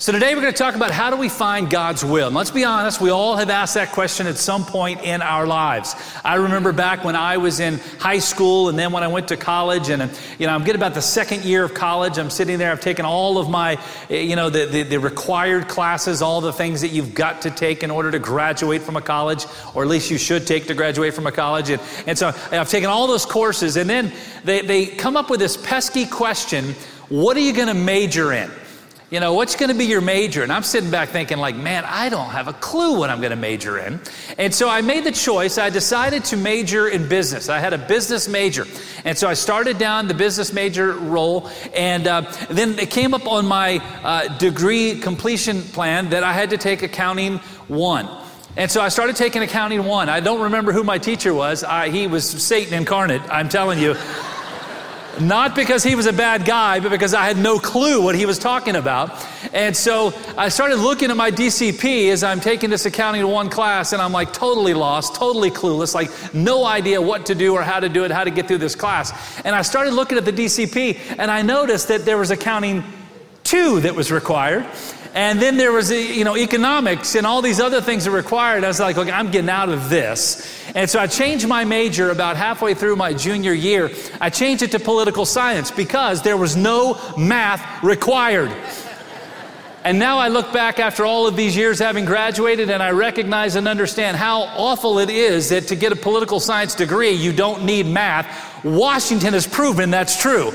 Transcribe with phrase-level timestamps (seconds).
[0.00, 2.28] So, today we're going to talk about how do we find God's will.
[2.28, 5.44] And let's be honest, we all have asked that question at some point in our
[5.44, 5.96] lives.
[6.24, 9.36] I remember back when I was in high school and then when I went to
[9.36, 10.08] college, and
[10.38, 12.16] you know, I'm getting about the second year of college.
[12.16, 13.76] I'm sitting there, I've taken all of my,
[14.08, 17.82] you know, the, the, the required classes, all the things that you've got to take
[17.82, 21.12] in order to graduate from a college, or at least you should take to graduate
[21.12, 21.70] from a college.
[21.70, 24.12] And, and so I've taken all those courses, and then
[24.44, 26.76] they, they come up with this pesky question
[27.08, 28.48] what are you going to major in?
[29.10, 30.42] You know, what's going to be your major?
[30.42, 33.30] And I'm sitting back thinking, like, man, I don't have a clue what I'm going
[33.30, 34.00] to major in.
[34.36, 35.56] And so I made the choice.
[35.56, 37.48] I decided to major in business.
[37.48, 38.66] I had a business major.
[39.06, 41.48] And so I started down the business major role.
[41.74, 46.50] And uh, then it came up on my uh, degree completion plan that I had
[46.50, 48.06] to take accounting one.
[48.58, 50.10] And so I started taking accounting one.
[50.10, 51.64] I don't remember who my teacher was.
[51.64, 53.94] I, he was Satan incarnate, I'm telling you.
[55.20, 58.24] Not because he was a bad guy, but because I had no clue what he
[58.24, 59.26] was talking about.
[59.52, 63.92] And so I started looking at my DCP as I'm taking this accounting one class,
[63.92, 67.80] and I'm like totally lost, totally clueless, like no idea what to do or how
[67.80, 69.12] to do it, how to get through this class.
[69.44, 72.84] And I started looking at the DCP, and I noticed that there was accounting
[73.42, 74.66] two that was required.
[75.14, 78.62] And then there was, you know, economics and all these other things that required.
[78.64, 80.46] I was like, okay, I'm getting out of this.
[80.74, 83.90] And so I changed my major about halfway through my junior year.
[84.20, 88.54] I changed it to political science because there was no math required.
[89.84, 93.54] And now I look back after all of these years having graduated and I recognize
[93.54, 97.64] and understand how awful it is that to get a political science degree, you don't
[97.64, 98.64] need math.
[98.64, 100.52] Washington has proven that's true.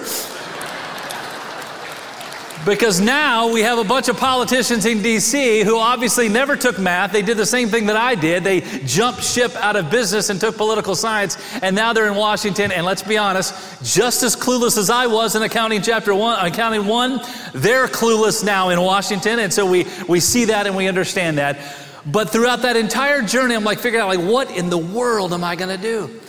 [2.65, 7.11] Because now we have a bunch of politicians in DC who obviously never took math.
[7.11, 8.45] They did the same thing that I did.
[8.45, 12.71] They jumped ship out of business and took political science, and now they're in Washington.
[12.71, 13.53] And let's be honest,
[13.83, 17.19] just as clueless as I was in accounting chapter one, accounting one,
[17.53, 19.39] they're clueless now in Washington.
[19.39, 21.57] And so we, we see that and we understand that.
[22.05, 25.43] But throughout that entire journey, I'm like figuring out like what in the world am
[25.43, 26.21] I going to do?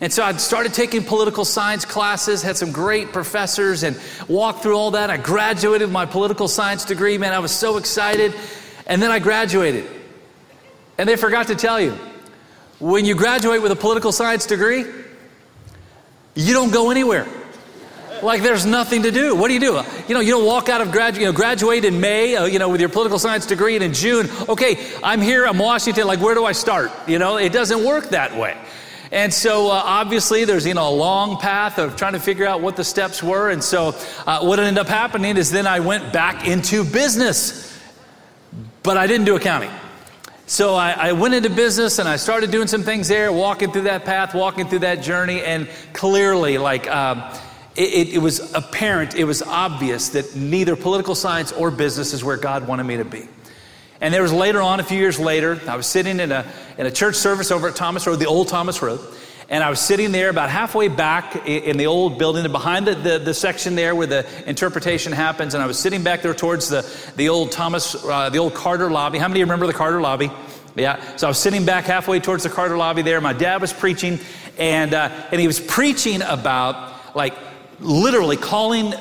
[0.00, 3.98] And so I started taking political science classes, had some great professors, and
[4.28, 5.08] walked through all that.
[5.08, 7.16] I graduated with my political science degree.
[7.16, 8.34] Man, I was so excited.
[8.86, 9.88] And then I graduated.
[10.98, 11.98] And they forgot to tell you
[12.78, 14.84] when you graduate with a political science degree,
[16.34, 17.26] you don't go anywhere.
[18.22, 19.34] Like there's nothing to do.
[19.34, 19.82] What do you do?
[20.08, 22.58] You know, you don't walk out of grad, you know, graduate in May, uh, you
[22.58, 26.06] know, with your political science degree, and in June, okay, I'm here, I'm Washington.
[26.06, 26.90] Like, where do I start?
[27.06, 28.56] You know, it doesn't work that way.
[29.16, 32.60] And so, uh, obviously, there's you know a long path of trying to figure out
[32.60, 33.48] what the steps were.
[33.48, 33.94] And so,
[34.26, 37.80] uh, what ended up happening is then I went back into business,
[38.82, 39.70] but I didn't do accounting.
[40.44, 43.84] So I, I, went into business and I started doing some things there, walking through
[43.84, 46.86] that path, walking through that journey, and clearly, like.
[46.86, 47.24] Um,
[47.74, 52.38] it, it was apparent, it was obvious that neither political science or business is where
[52.38, 53.28] God wanted me to be.
[54.00, 56.44] And there was later on, a few years later, I was sitting in a,
[56.76, 59.00] in a church service over at Thomas Road, the old Thomas Road.
[59.48, 63.18] And I was sitting there about halfway back in the old building, behind the, the,
[63.18, 65.54] the, section there where the interpretation happens.
[65.54, 66.82] And I was sitting back there towards the,
[67.14, 69.18] the old Thomas, uh, the old Carter lobby.
[69.18, 70.32] How many of you remember the Carter lobby?
[70.74, 71.16] Yeah.
[71.16, 73.20] So I was sitting back halfway towards the Carter lobby there.
[73.20, 74.18] My dad was preaching,
[74.58, 77.34] and, uh, and he was preaching about like
[77.78, 78.94] literally calling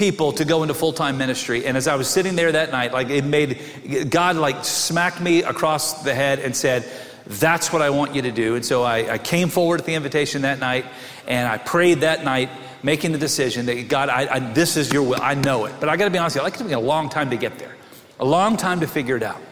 [0.00, 1.66] people to go into full-time ministry.
[1.66, 3.60] And as i was sitting there that night like it made
[4.08, 6.90] god like smacked me across the head and said
[7.26, 8.54] that's what i want you to do.
[8.54, 10.86] And so I, I came forward at the invitation that night
[11.26, 12.48] and i prayed that night
[12.82, 15.20] making the decision that god I, I, this is your will.
[15.20, 15.74] I know it.
[15.78, 17.36] But i got to be honest with you it took me a long time to
[17.36, 17.76] get there
[18.18, 19.42] a long time to figure it out.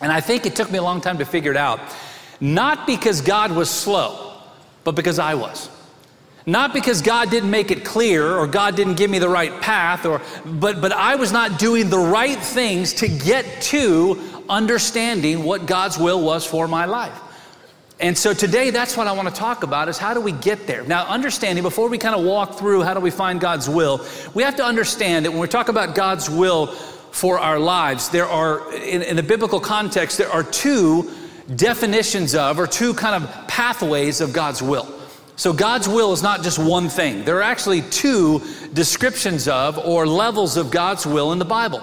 [0.00, 1.78] And i think it took me a long time to figure it out
[2.40, 4.42] not because god was slow
[4.82, 5.70] but because i was
[6.48, 10.06] not because God didn't make it clear or God didn't give me the right path
[10.06, 15.66] or but but I was not doing the right things to get to understanding what
[15.66, 17.20] God's will was for my life.
[18.00, 20.66] And so today that's what I want to talk about is how do we get
[20.66, 20.84] there?
[20.84, 24.42] Now understanding before we kind of walk through how do we find God's will, we
[24.42, 26.68] have to understand that when we talk about God's will
[27.12, 31.10] for our lives, there are in, in the biblical context there are two
[31.56, 34.97] definitions of or two kind of pathways of God's will.
[35.38, 37.24] So God's will is not just one thing.
[37.24, 38.42] There are actually two
[38.72, 41.80] descriptions of or levels of God's will in the Bible.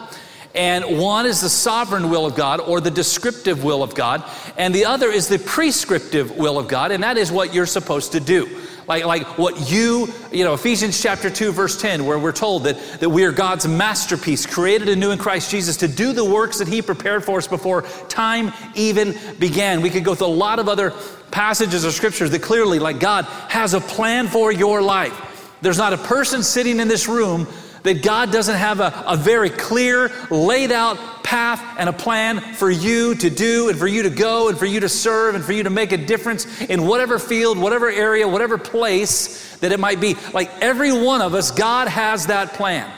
[0.55, 4.23] And one is the sovereign will of God or the descriptive will of God,
[4.57, 8.13] and the other is the prescriptive will of God, and that is what you're supposed
[8.13, 8.61] to do.
[8.87, 12.77] Like, like what you, you know, Ephesians chapter 2, verse 10, where we're told that,
[12.99, 16.67] that we are God's masterpiece, created anew in Christ Jesus to do the works that
[16.67, 19.81] He prepared for us before time even began.
[19.81, 20.93] We could go through a lot of other
[21.31, 25.57] passages of scriptures that clearly, like God, has a plan for your life.
[25.61, 27.47] There's not a person sitting in this room
[27.85, 32.69] that God doesn't have a, a very clear, laid out path and a plan for
[32.69, 35.53] you to do and for you to go and for you to serve and for
[35.53, 39.99] you to make a difference in whatever field, whatever area, whatever place that it might
[39.99, 40.15] be.
[40.33, 42.91] Like every one of us, God has that plan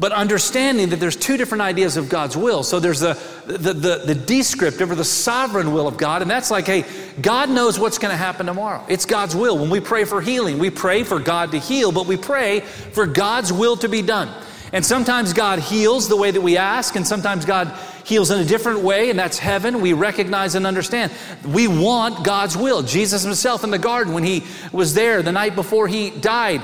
[0.00, 2.62] but understanding that there's two different ideas of God's will.
[2.62, 3.12] So there's the,
[3.46, 6.86] the, the, the, descriptive or the sovereign will of God, and that's like, hey,
[7.20, 8.82] God knows what's going to happen tomorrow.
[8.88, 9.58] It's God's will.
[9.58, 13.06] When we pray for healing, we pray for God to heal, but we pray for
[13.06, 14.30] God's will to be done.
[14.72, 18.44] And sometimes God heals the way that we ask, and sometimes God heals in a
[18.44, 19.82] different way, and that's heaven.
[19.82, 21.12] We recognize and understand.
[21.44, 22.82] We want God's will.
[22.82, 26.62] Jesus himself in the garden, when he was there the night before he died,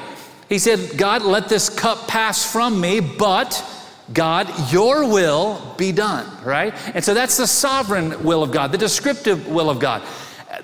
[0.49, 3.65] he said, God, let this cup pass from me, but
[4.13, 6.73] God, your will be done, right?
[6.95, 10.03] And so that's the sovereign will of God, the descriptive will of God.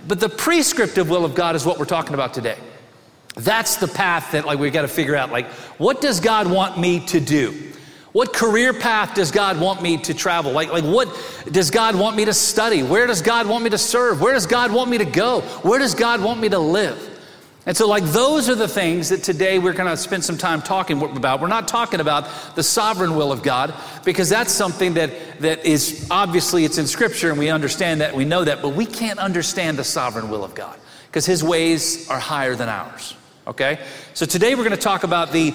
[0.06, 2.56] But the prescriptive will of God is what we're talking about today.
[3.34, 5.46] That's the path that like we got to figure out like
[5.78, 7.72] what does God want me to do?
[8.12, 10.52] What career path does God want me to travel?
[10.52, 11.08] Like, like what
[11.50, 12.82] does God want me to study?
[12.82, 14.20] Where does God want me to serve?
[14.20, 15.40] Where does God want me to go?
[15.62, 17.08] Where does God want me to live?
[17.64, 20.62] And so, like, those are the things that today we're going to spend some time
[20.62, 21.40] talking about.
[21.40, 23.72] We're not talking about the sovereign will of God
[24.04, 28.24] because that's something that, that is obviously it's in Scripture and we understand that, we
[28.24, 30.76] know that, but we can't understand the sovereign will of God
[31.06, 33.14] because His ways are higher than ours.
[33.46, 33.78] Okay?
[34.14, 35.54] So, today we're going to talk about the,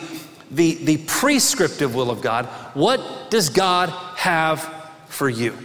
[0.50, 2.46] the, the prescriptive will of God.
[2.74, 4.62] What does God have
[5.10, 5.58] for you?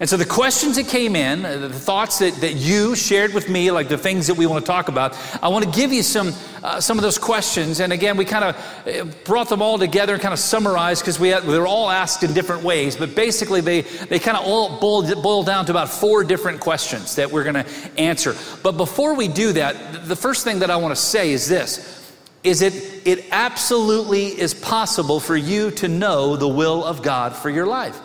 [0.00, 3.48] And so the questions that came in, uh, the thoughts that, that you shared with
[3.48, 6.02] me, like the things that we want to talk about, I want to give you
[6.02, 6.32] some,
[6.64, 7.78] uh, some of those questions.
[7.78, 11.20] And again, we kind of uh, brought them all together and kind of summarized because
[11.20, 12.96] we had, they were all asked in different ways.
[12.96, 17.14] But basically, they, they kind of all boiled, boiled down to about four different questions
[17.14, 18.34] that we're going to answer.
[18.64, 22.00] But before we do that, the first thing that I want to say is this
[22.42, 22.74] is it
[23.06, 27.98] it absolutely is possible for you to know the will of God for your life.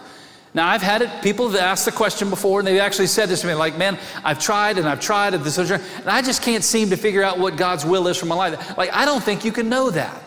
[0.53, 3.41] Now, I've had it, people have asked the question before, and they've actually said this
[3.41, 6.63] to me, like, man, I've tried and I've tried at this, and I just can't
[6.63, 8.77] seem to figure out what God's will is for my life.
[8.77, 10.23] Like, I don't think you can know that.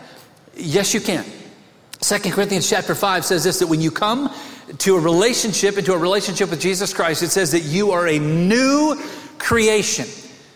[0.56, 1.24] Yes, you can.
[2.00, 4.32] Second Corinthians chapter 5 says this that when you come
[4.78, 8.18] to a relationship, into a relationship with Jesus Christ, it says that you are a
[8.18, 9.00] new
[9.38, 10.06] creation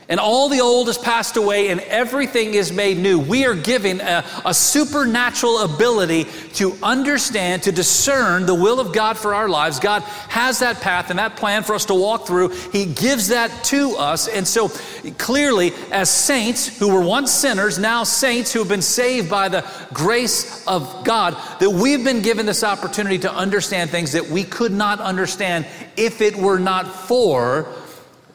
[0.09, 3.19] and all the old has passed away and everything is made new.
[3.19, 9.19] We are given a, a, supernatural ability to understand, to discern the will of God
[9.19, 9.81] for our lives.
[9.81, 12.51] God has that path and that plan for us to walk through.
[12.71, 14.29] He gives that to us.
[14.29, 14.69] And so,
[15.19, 19.69] clearly, as saints who were once sinners, now saints who have been saved by the
[19.93, 24.73] grace of God, that we've been given this opportunity to understand things that we could
[24.73, 25.67] not understand
[25.97, 27.67] if it were not for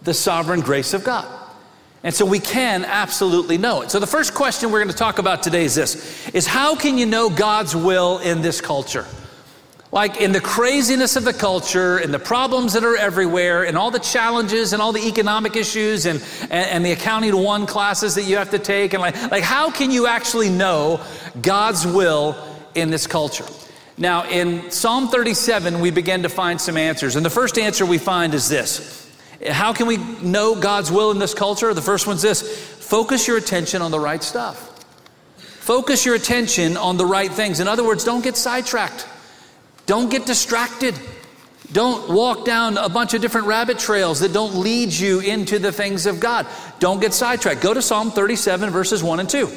[0.03, 1.40] the sovereign grace of God.
[2.03, 3.91] And so we can absolutely know it.
[3.91, 6.97] So the first question we're going to talk about today is this is how can
[6.97, 9.05] you know God's will in this culture?
[9.91, 13.91] Like in the craziness of the culture and the problems that are everywhere and all
[13.91, 18.23] the challenges and all the economic issues and, and, and the accounting one classes that
[18.23, 21.01] you have to take and like, like how can you actually know
[21.41, 22.37] God's will
[22.73, 23.45] in this culture?
[23.97, 27.97] Now in Psalm 37 we begin to find some answers and the first answer we
[27.97, 29.10] find is this
[29.49, 31.73] how can we know God's will in this culture?
[31.73, 34.67] The first one's this focus your attention on the right stuff.
[35.37, 37.59] Focus your attention on the right things.
[37.59, 39.07] In other words, don't get sidetracked,
[39.85, 40.95] don't get distracted.
[41.71, 45.71] Don't walk down a bunch of different rabbit trails that don't lead you into the
[45.71, 46.45] things of God.
[46.79, 47.61] Don't get sidetracked.
[47.61, 49.49] Go to Psalm 37, verses 1 and 2.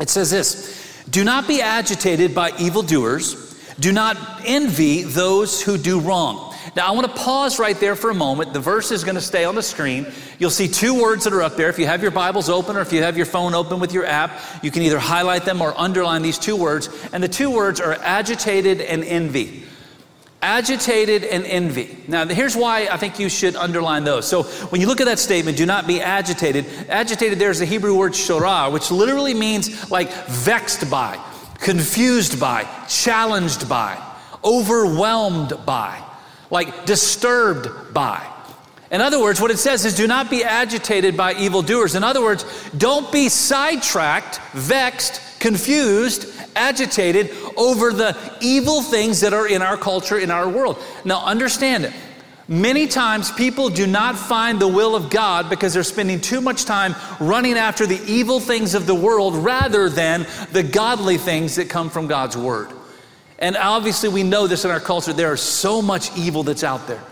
[0.00, 6.00] It says this Do not be agitated by evildoers, do not envy those who do
[6.00, 6.54] wrong.
[6.74, 8.52] Now, I want to pause right there for a moment.
[8.52, 10.06] The verse is going to stay on the screen.
[10.38, 11.68] You'll see two words that are up there.
[11.68, 14.04] If you have your Bibles open or if you have your phone open with your
[14.04, 16.88] app, you can either highlight them or underline these two words.
[17.12, 19.64] And the two words are agitated and envy.
[20.42, 21.96] Agitated and envy.
[22.08, 24.28] Now, here's why I think you should underline those.
[24.28, 26.66] So, when you look at that statement, do not be agitated.
[26.88, 31.18] Agitated, there's the Hebrew word shorah, which literally means like vexed by,
[31.58, 34.00] confused by, challenged by,
[34.44, 36.05] overwhelmed by
[36.50, 38.26] like disturbed by.
[38.90, 41.94] In other words, what it says is do not be agitated by evildoers.
[41.94, 42.44] In other words,
[42.76, 50.18] don't be sidetracked, vexed, confused, agitated over the evil things that are in our culture,
[50.18, 50.78] in our world.
[51.04, 51.92] Now, understand it.
[52.48, 56.64] Many times people do not find the will of God because they're spending too much
[56.64, 61.68] time running after the evil things of the world rather than the godly things that
[61.68, 62.70] come from God's Word.
[63.38, 65.12] And obviously, we know this in our culture.
[65.12, 67.02] There is so much evil that's out there.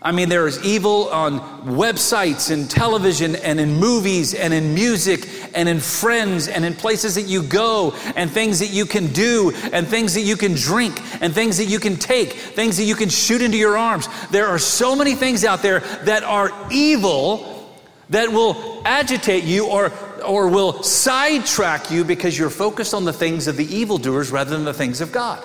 [0.00, 5.28] I mean, there is evil on websites and television and in movies and in music
[5.54, 9.52] and in friends and in places that you go and things that you can do
[9.72, 12.94] and things that you can drink and things that you can take, things that you
[12.94, 14.08] can shoot into your arms.
[14.30, 17.76] There are so many things out there that are evil
[18.10, 19.92] that will agitate you or,
[20.24, 24.64] or will sidetrack you because you're focused on the things of the evildoers rather than
[24.64, 25.44] the things of God.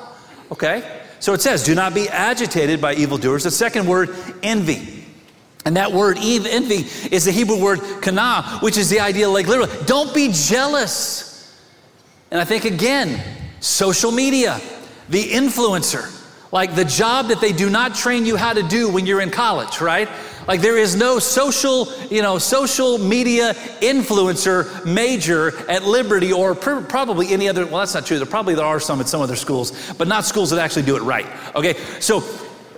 [0.54, 1.02] Okay?
[1.20, 3.44] So it says, do not be agitated by evildoers.
[3.44, 5.04] The second word, envy.
[5.66, 9.72] And that word envy is the Hebrew word kana, which is the idea like literally,
[9.86, 11.58] don't be jealous.
[12.30, 13.20] And I think again,
[13.62, 14.62] social media,
[15.10, 16.12] the influencer,
[16.52, 19.32] like the job that they do not train you how to do when you're in
[19.32, 20.10] college, right?
[20.48, 26.82] Like there is no social, you know, social media influencer major at Liberty or pr-
[26.82, 27.66] probably any other.
[27.66, 28.18] Well, that's not true.
[28.18, 30.96] There probably there are some at some other schools, but not schools that actually do
[30.96, 31.28] it right.
[31.56, 32.22] Okay, so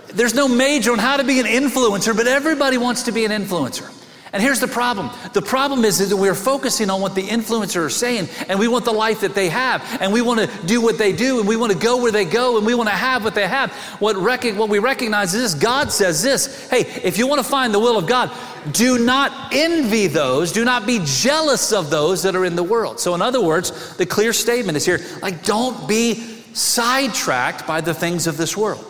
[0.08, 3.30] there's no major on how to be an influencer, but everybody wants to be an
[3.30, 3.92] influencer.
[4.32, 7.90] And here's the problem the problem is that we're focusing on what the influencers are
[7.90, 10.98] saying, and we want the life that they have, and we want to do what
[10.98, 13.22] they do, and we want to go where they go, and we want to have
[13.22, 13.72] what they have.
[14.00, 17.48] What, rec- what we recognize is this God says this hey, if you want to
[17.48, 18.30] find the will of God,
[18.72, 22.98] do not envy those, do not be jealous of those that are in the world.
[22.98, 26.14] So, in other words, the clear statement is here like, don't be
[26.52, 28.84] sidetracked by the things of this world.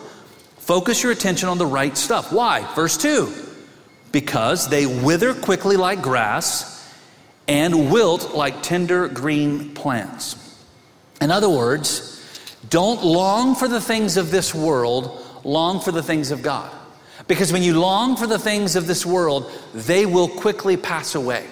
[0.57, 2.33] Focus your attention on the right stuff.
[2.33, 2.69] Why?
[2.73, 3.46] Verse 2
[4.11, 6.73] because they wither quickly like grass
[7.47, 10.35] and wilt like tender green plants.
[11.21, 12.13] In other words,
[12.69, 16.71] don't long for the things of this world, long for the things of God.
[17.27, 21.45] Because when you long for the things of this world, they will quickly pass away.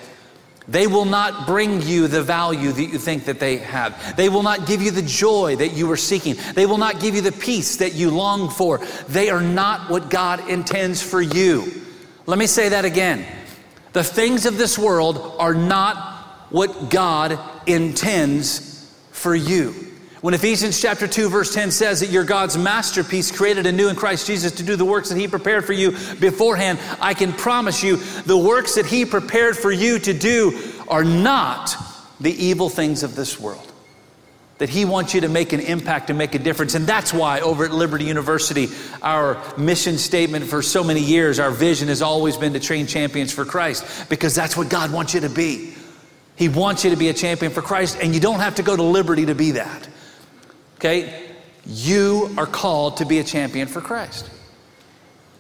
[0.67, 4.15] They will not bring you the value that you think that they have.
[4.15, 6.35] They will not give you the joy that you are seeking.
[6.55, 8.79] They will not give you the peace that you long for.
[9.07, 11.85] They are not what God intends for you.
[12.25, 13.25] Let me say that again.
[13.94, 15.98] The things of this world are not
[16.50, 19.74] what God intends for you.
[20.22, 24.25] When Ephesians chapter 2 verse 10 says that you're God's masterpiece created anew in Christ
[24.25, 27.98] Jesus to do the works that he prepared for you beforehand, I can promise you
[27.98, 31.75] the works that he prepared for you to do are not
[32.20, 33.64] the evil things of this world
[34.57, 36.75] that He wants you to make an impact and make a difference.
[36.75, 38.69] And that's why over at Liberty University,
[39.01, 43.33] our mission statement for so many years, our vision has always been to train champions
[43.33, 45.74] for Christ, because that's what God wants you to be.
[46.38, 48.75] He wants you to be a champion for Christ, and you don't have to go
[48.75, 49.88] to Liberty to be that.
[50.77, 51.24] Okay?
[51.65, 54.29] You are called to be a champion for Christ.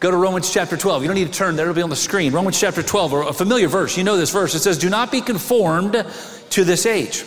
[0.01, 1.03] Go to Romans chapter 12.
[1.03, 2.33] You don't need to turn there, it'll be on the screen.
[2.33, 3.97] Romans chapter 12, a familiar verse.
[3.97, 4.55] You know this verse.
[4.55, 6.05] It says, Do not be conformed
[6.49, 7.23] to this age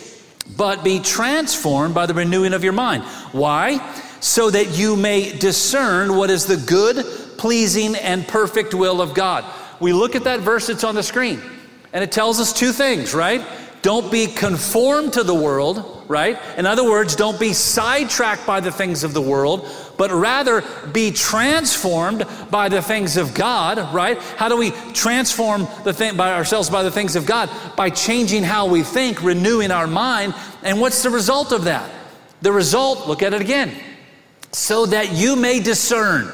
[0.55, 3.03] but be transformed by the renewing of your mind.
[3.31, 3.77] Why?
[4.19, 7.05] So that you may discern what is the good,
[7.37, 9.45] pleasing, and perfect will of God.
[9.79, 11.41] We look at that verse that's on the screen,
[11.93, 13.45] and it tells us two things, right?
[13.81, 16.37] Don't be conformed to the world, right?
[16.57, 19.65] In other words, don't be sidetracked by the things of the world,
[19.99, 20.63] but rather
[20.93, 24.17] be transformed by the things of God, right?
[24.37, 27.49] How do we transform the thing by ourselves by the things of God?
[27.75, 30.33] By changing how we think, renewing our mind.
[30.63, 31.91] And what's the result of that?
[32.41, 33.75] The result, look at it again.
[34.53, 36.31] So that you may discern,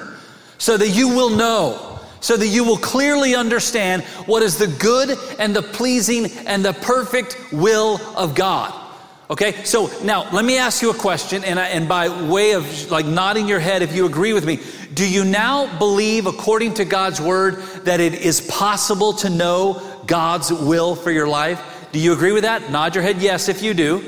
[0.60, 1.92] so that you will know
[2.22, 6.74] so that you will clearly understand what is the good and the pleasing and the
[6.74, 8.85] perfect will of God.
[9.28, 12.92] Okay, so now let me ask you a question, and, I, and by way of
[12.92, 14.60] like nodding your head, if you agree with me,
[14.94, 17.56] do you now believe, according to God's word,
[17.86, 21.88] that it is possible to know God's will for your life?
[21.92, 22.70] Do you agree with that?
[22.70, 24.04] Nod your head yes if you do.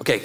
[0.00, 0.22] Okay,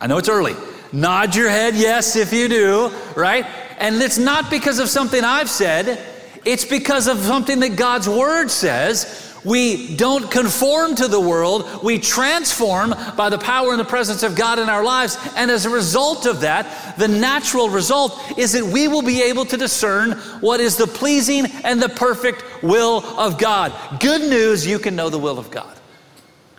[0.00, 0.54] I know it's early.
[0.92, 3.44] Nod your head yes if you do, right?
[3.78, 6.00] And it's not because of something I've said.
[6.44, 9.35] It's because of something that God's Word says.
[9.46, 14.34] We don't conform to the world, we transform by the power and the presence of
[14.34, 15.16] God in our lives.
[15.36, 19.44] And as a result of that, the natural result is that we will be able
[19.44, 23.72] to discern what is the pleasing and the perfect will of God.
[24.00, 25.78] Good news, you can know the will of God.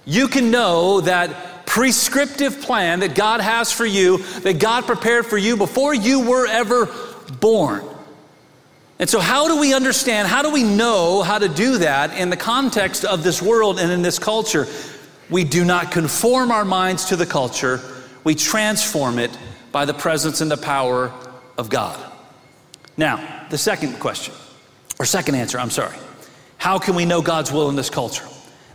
[0.06, 5.38] You can know that prescriptive plan that God has for you, that God prepared for
[5.38, 6.88] you before you were ever
[7.42, 7.84] born.
[9.00, 12.30] And so, how do we understand, how do we know how to do that in
[12.30, 14.68] the context of this world and in this culture?
[15.30, 17.80] We do not conform our minds to the culture,
[18.24, 19.38] we transform it
[19.72, 21.12] by the presence and the power
[21.58, 22.00] of God.
[22.96, 24.34] Now, the second question,
[25.00, 25.96] or second answer, I'm sorry.
[26.58, 28.26] How can we know God's will in this culture?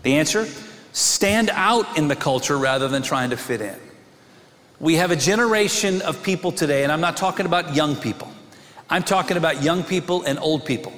[0.05, 0.47] The answer
[0.93, 3.77] stand out in the culture rather than trying to fit in.
[4.79, 8.31] We have a generation of people today, and I'm not talking about young people.
[8.93, 10.93] I'm talking about young people and old people.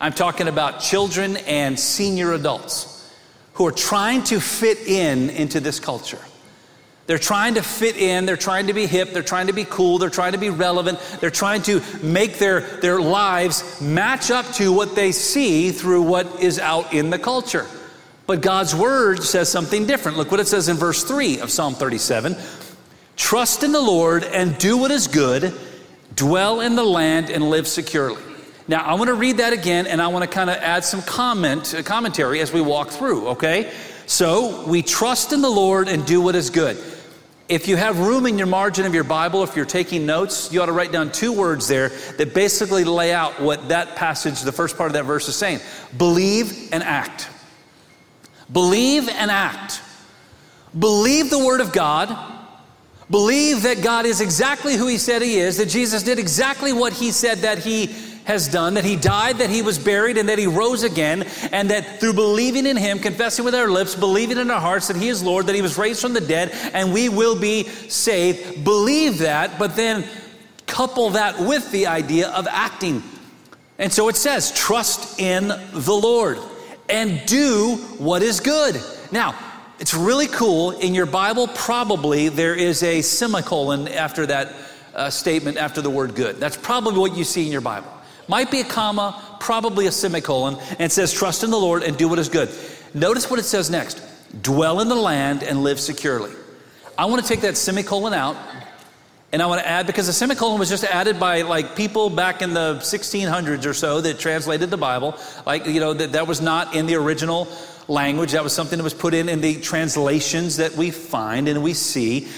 [0.00, 3.06] I'm talking about children and senior adults
[3.52, 6.18] who are trying to fit in into this culture.
[7.04, 9.98] They're trying to fit in, they're trying to be hip, they're trying to be cool,
[9.98, 14.72] they're trying to be relevant, they're trying to make their, their lives match up to
[14.72, 17.66] what they see through what is out in the culture.
[18.26, 20.16] But God's word says something different.
[20.16, 22.36] Look what it says in verse 3 of Psalm 37
[23.16, 25.54] Trust in the Lord and do what is good,
[26.14, 28.22] dwell in the land and live securely.
[28.66, 31.02] Now, I want to read that again and I want to kind of add some
[31.02, 33.72] comment, uh, commentary as we walk through, okay?
[34.06, 36.82] So, we trust in the Lord and do what is good.
[37.46, 40.62] If you have room in your margin of your Bible, if you're taking notes, you
[40.62, 44.52] ought to write down two words there that basically lay out what that passage, the
[44.52, 45.60] first part of that verse is saying
[45.98, 47.28] believe and act.
[48.50, 49.82] Believe and act.
[50.78, 52.33] Believe the Word of God.
[53.10, 56.92] Believe that God is exactly who He said He is, that Jesus did exactly what
[56.92, 57.94] He said that He
[58.24, 61.70] has done, that he died, that he was buried, and that he rose again, and
[61.70, 65.08] that through believing in him, confessing with our lips, believing in our hearts that he
[65.08, 68.64] is Lord, that he was raised from the dead, and we will be saved.
[68.64, 70.04] Believe that, but then
[70.66, 73.02] couple that with the idea of acting.
[73.78, 76.38] And so it says, trust in the Lord
[76.88, 78.80] and do what is good.
[79.12, 79.38] Now,
[79.78, 80.70] it's really cool.
[80.72, 84.54] In your Bible, probably there is a semicolon after that
[84.94, 86.36] uh, statement, after the word good.
[86.36, 87.90] That's probably what you see in your Bible.
[88.28, 92.08] Might be a comma, probably a semicolon, and says, Trust in the Lord and do
[92.08, 92.48] what is good.
[92.94, 94.02] Notice what it says next
[94.42, 96.32] dwell in the land and live securely.
[96.98, 98.36] I want to take that semicolon out
[99.32, 102.40] and I want to add because the semicolon was just added by like people back
[102.40, 105.18] in the 1600s or so that translated the Bible.
[105.44, 107.48] Like, you know, that, that was not in the original
[107.88, 108.32] language.
[108.32, 111.74] That was something that was put in in the translations that we find and we
[111.74, 112.28] see.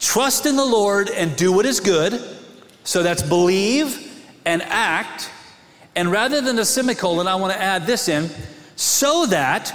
[0.00, 2.20] Trust in the Lord and do what is good.
[2.84, 5.30] So that's believe and act
[5.96, 8.28] and rather than a semicolon, I want to add this in
[8.76, 9.72] so that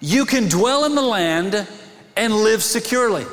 [0.00, 1.66] you can dwell in the land
[2.16, 3.24] and live securely.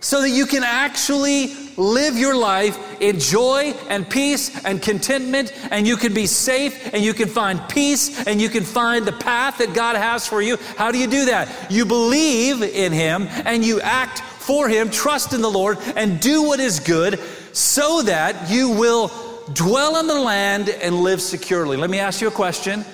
[0.00, 5.86] So that you can actually live your life in joy and peace and contentment, and
[5.86, 9.58] you can be safe and you can find peace and you can find the path
[9.58, 10.56] that God has for you.
[10.76, 11.70] How do you do that?
[11.70, 16.42] You believe in Him and you act for Him, trust in the Lord, and do
[16.42, 17.20] what is good
[17.52, 19.10] so that you will
[19.52, 21.76] dwell in the land and live securely.
[21.76, 22.84] Let me ask you a question.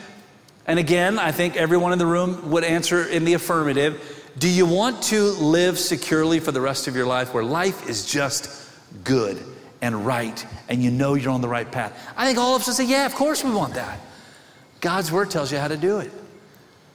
[0.66, 4.32] And again, I think everyone in the room would answer in the affirmative.
[4.38, 8.04] Do you want to live securely for the rest of your life where life is
[8.04, 8.67] just
[9.05, 9.42] good
[9.81, 12.12] and right and you know you're on the right path?
[12.16, 14.01] I think all of us would say, yeah, of course we want that.
[14.81, 16.11] God's word tells you how to do it.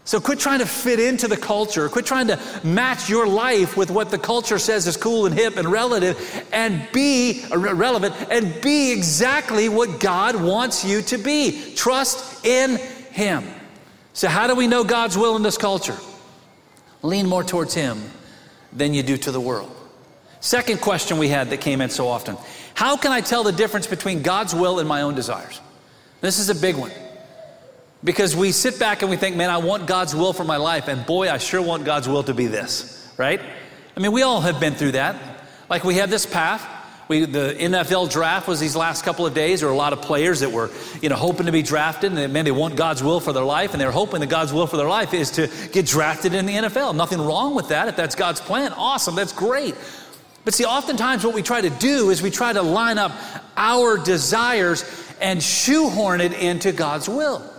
[0.06, 1.88] So quit trying to fit into the culture.
[1.88, 5.56] Quit trying to match your life with what the culture says is cool and hip
[5.56, 11.74] and relative and be uh, relevant and be exactly what God wants you to be.
[11.76, 12.78] Trust in
[13.12, 13.46] him.
[14.12, 15.98] So how do we know God's will in this culture?
[17.02, 18.02] Lean more towards him
[18.74, 19.74] than you do to the world.
[20.44, 22.36] Second question we had that came in so often.
[22.74, 25.62] How can I tell the difference between God's will and my own desires?
[26.20, 26.92] This is a big one.
[28.04, 30.90] Because we sit back and we think, man, I want God's will for my life.
[30.90, 33.40] And boy, I sure want God's will to be this, right?
[33.96, 35.16] I mean, we all have been through that.
[35.70, 36.70] Like we have this path.
[37.08, 39.62] We, the NFL draft was these last couple of days.
[39.62, 42.34] There were a lot of players that were, you know, hoping to be drafted, and
[42.34, 44.78] man, they want God's will for their life, and they're hoping that God's will for
[44.78, 46.96] their life is to get drafted in the NFL.
[46.96, 47.88] Nothing wrong with that.
[47.88, 49.16] If that's God's plan, awesome.
[49.16, 49.76] That's great.
[50.46, 53.14] But see, oftentimes what we try to do is we try to line up
[53.56, 54.84] our desires
[55.22, 57.50] and shoehorn it into God's will.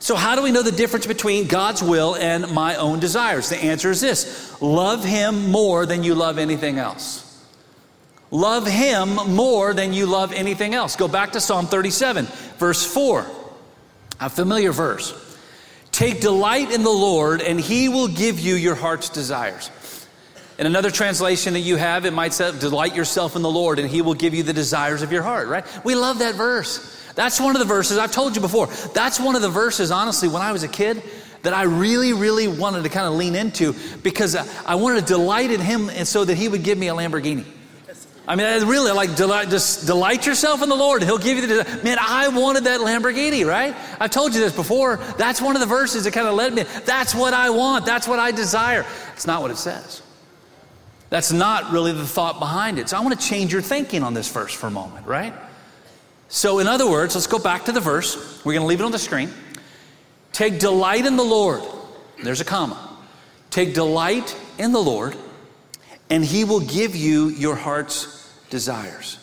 [0.00, 3.48] So, how do we know the difference between God's will and my own desires?
[3.48, 7.24] The answer is this love Him more than you love anything else.
[8.30, 10.94] Love Him more than you love anything else.
[10.94, 12.26] Go back to Psalm 37,
[12.58, 13.26] verse 4,
[14.20, 15.14] a familiar verse.
[15.90, 19.70] Take delight in the Lord, and He will give you your heart's desires.
[20.58, 23.88] In another translation that you have, it might say, Delight yourself in the Lord, and
[23.88, 25.64] He will give you the desires of your heart, right?
[25.84, 26.96] We love that verse.
[27.14, 30.28] That's one of the verses, I've told you before, that's one of the verses, honestly,
[30.28, 31.02] when I was a kid,
[31.42, 35.50] that I really, really wanted to kind of lean into because I wanted to delight
[35.50, 37.44] in Him and so that He would give me a Lamborghini.
[38.26, 41.02] I mean, I really like delight, just delight yourself in the Lord.
[41.02, 41.96] He'll give you the man.
[41.98, 43.74] I wanted that Lamborghini, right?
[43.98, 44.98] I've told you this before.
[45.16, 46.64] That's one of the verses that kind of led me.
[46.84, 47.86] That's what I want.
[47.86, 48.84] That's what I desire.
[49.14, 50.02] It's not what it says.
[51.10, 52.88] That's not really the thought behind it.
[52.88, 55.32] So I want to change your thinking on this verse for a moment, right?
[56.28, 58.44] So, in other words, let's go back to the verse.
[58.44, 59.32] We're going to leave it on the screen.
[60.32, 61.62] Take delight in the Lord.
[62.22, 62.96] There's a comma.
[63.48, 65.16] Take delight in the Lord,
[66.10, 69.18] and he will give you your heart's desires.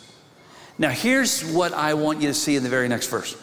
[0.78, 3.36] Now, here's what I want you to see in the very next verse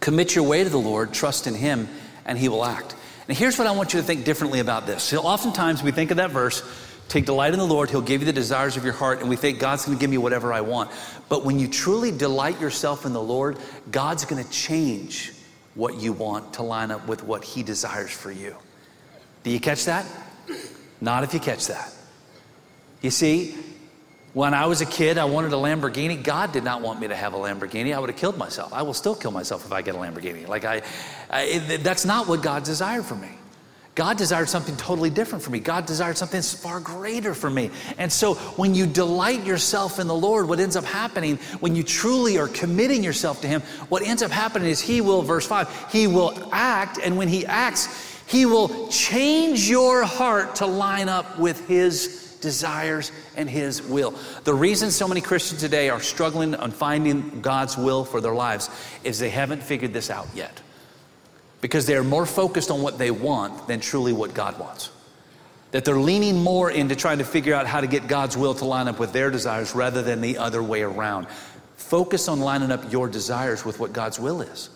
[0.00, 1.88] Commit your way to the Lord, trust in Him,
[2.24, 2.96] and He will act.
[3.28, 5.04] And here's what I want you to think differently about this.
[5.04, 6.62] So oftentimes we think of that verse,
[7.10, 9.36] take delight in the Lord, He'll give you the desires of your heart, and we
[9.36, 10.90] think God's gonna give me whatever I want.
[11.28, 13.58] But when you truly delight yourself in the Lord,
[13.90, 15.32] God's gonna change
[15.74, 18.56] what you want to line up with what He desires for you.
[19.42, 20.06] Do you catch that?
[21.00, 21.92] Not if you catch that.
[23.02, 23.56] You see,
[24.32, 26.22] when I was a kid, I wanted a Lamborghini.
[26.22, 27.94] God did not want me to have a Lamborghini.
[27.94, 28.72] I would have killed myself.
[28.72, 30.46] I will still kill myself if I get a Lamborghini.
[30.46, 30.82] Like I,
[31.28, 33.30] I that's not what God desired for me.
[33.94, 35.58] God desired something totally different for me.
[35.58, 37.70] God desired something far greater for me.
[37.98, 41.82] And so when you delight yourself in the Lord, what ends up happening, when you
[41.82, 45.88] truly are committing yourself to Him, what ends up happening is He will, verse 5,
[45.90, 46.98] He will act.
[47.02, 53.12] And when He acts, He will change your heart to line up with His desires,
[53.36, 54.14] and His will.
[54.44, 58.70] The reason so many Christians today are struggling on finding God's will for their lives
[59.04, 60.62] is they haven't figured this out yet.
[61.60, 64.90] Because they are more focused on what they want than truly what God wants.
[65.72, 68.64] That they're leaning more into trying to figure out how to get God's will to
[68.64, 71.28] line up with their desires rather than the other way around.
[71.76, 74.70] Focus on lining up your desires with what God's will is.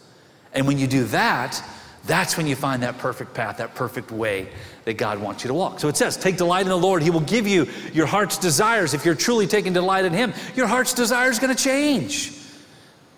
[0.53, 1.63] And when you do that,
[2.07, 4.49] that's when you find that perfect path, that perfect way
[4.85, 5.81] that God wants you to walk.
[5.81, 7.03] So it says, Take delight in the Lord.
[7.03, 8.93] He will give you your heart's desires.
[8.93, 12.33] If you're truly taking delight in Him, your heart's desire is going to change.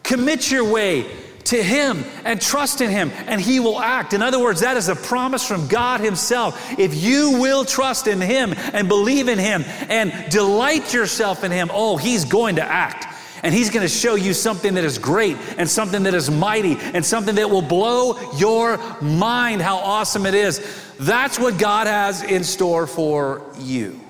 [0.05, 1.11] Commit your way
[1.47, 4.13] to Him and trust in Him, and He will act.
[4.13, 6.79] In other words, that is a promise from God Himself.
[6.79, 11.71] If you will trust in Him and believe in Him and delight yourself in Him,
[11.73, 13.07] oh, He's going to act
[13.43, 16.77] and He's going to show you something that is great and something that is mighty
[16.79, 20.61] and something that will blow your mind how awesome it is.
[20.99, 24.01] That's what God has in store for you.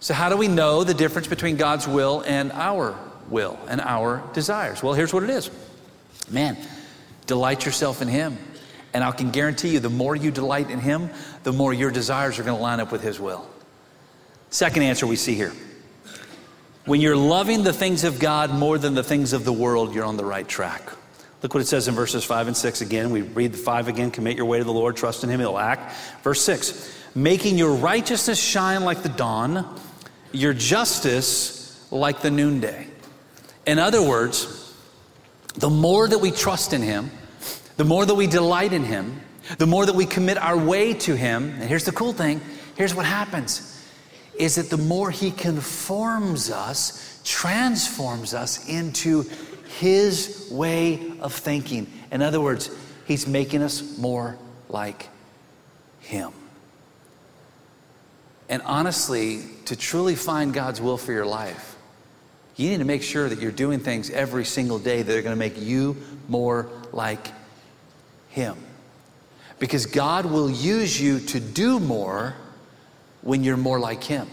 [0.00, 2.98] So, how do we know the difference between God's will and our
[3.28, 4.82] will and our desires?
[4.82, 5.50] Well, here's what it is
[6.30, 6.56] man,
[7.26, 8.38] delight yourself in Him.
[8.94, 11.10] And I can guarantee you, the more you delight in Him,
[11.44, 13.46] the more your desires are going to line up with His will.
[14.50, 15.52] Second answer we see here
[16.84, 20.04] when you're loving the things of God more than the things of the world, you're
[20.04, 20.90] on the right track.
[21.40, 23.10] Look what it says in verses 5 and 6 again.
[23.10, 25.58] We read the 5 again commit your way to the Lord, trust in Him, He'll
[25.58, 25.94] act.
[26.22, 29.78] Verse 6 making your righteousness shine like the dawn,
[30.32, 32.86] your justice like the noonday.
[33.66, 34.61] In other words,
[35.54, 37.10] the more that we trust in Him,
[37.76, 39.20] the more that we delight in Him,
[39.58, 42.40] the more that we commit our way to Him, and here's the cool thing
[42.76, 43.68] here's what happens
[44.38, 49.24] is that the more He conforms us, transforms us into
[49.78, 51.86] His way of thinking.
[52.10, 52.70] In other words,
[53.06, 54.38] He's making us more
[54.68, 55.08] like
[56.00, 56.32] Him.
[58.48, 61.71] And honestly, to truly find God's will for your life,
[62.56, 65.34] you need to make sure that you're doing things every single day that are going
[65.34, 65.96] to make you
[66.28, 67.28] more like
[68.28, 68.56] Him.
[69.58, 72.34] Because God will use you to do more
[73.22, 74.28] when you're more like Him.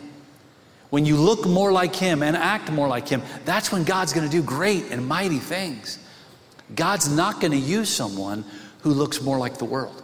[0.90, 4.26] When you look more like Him and act more like Him, that's when God's going
[4.28, 6.00] to do great and mighty things.
[6.76, 8.44] God's not going to use someone
[8.82, 10.04] who looks more like the world.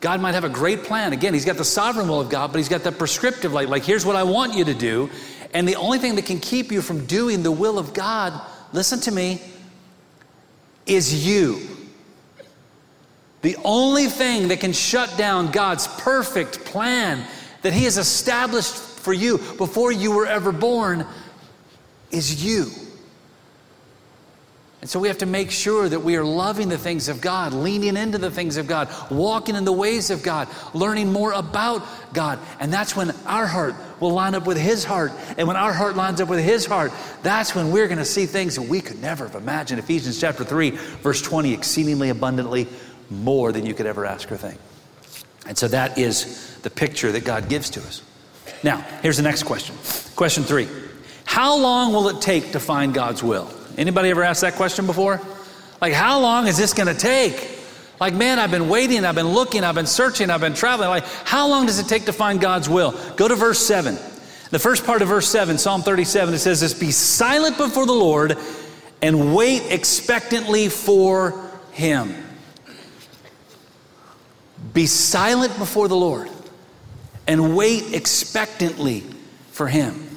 [0.00, 1.12] God might have a great plan.
[1.12, 3.84] Again, He's got the sovereign will of God, but He's got the prescriptive, like, like
[3.84, 5.10] here's what I want you to do.
[5.54, 8.38] And the only thing that can keep you from doing the will of God,
[8.72, 9.40] listen to me,
[10.84, 11.60] is you.
[13.42, 17.24] The only thing that can shut down God's perfect plan
[17.62, 21.06] that He has established for you before you were ever born
[22.10, 22.70] is you.
[24.80, 27.54] And so we have to make sure that we are loving the things of God,
[27.54, 31.82] leaning into the things of God, walking in the ways of God, learning more about
[32.12, 32.38] God.
[32.60, 35.12] And that's when our heart will line up with His heart.
[35.38, 38.26] And when our heart lines up with His heart, that's when we're going to see
[38.26, 39.78] things that we could never have imagined.
[39.78, 42.68] Ephesians chapter 3, verse 20, exceedingly abundantly
[43.10, 44.58] more than you could ever ask or think.
[45.46, 48.02] And so that is the picture that God gives to us.
[48.62, 49.76] Now, here's the next question.
[50.16, 50.68] Question three
[51.24, 53.50] How long will it take to find God's will?
[53.76, 55.20] Anybody ever asked that question before?
[55.80, 57.50] Like, how long is this going to take?
[58.00, 60.88] Like, man, I've been waiting, I've been looking, I've been searching, I've been traveling.
[60.88, 62.92] Like, how long does it take to find God's will?
[63.16, 63.96] Go to verse 7.
[64.50, 67.92] The first part of verse 7, Psalm 37, it says this Be silent before the
[67.92, 68.36] Lord
[69.00, 72.14] and wait expectantly for him.
[74.72, 76.30] Be silent before the Lord
[77.26, 79.04] and wait expectantly
[79.50, 80.08] for him.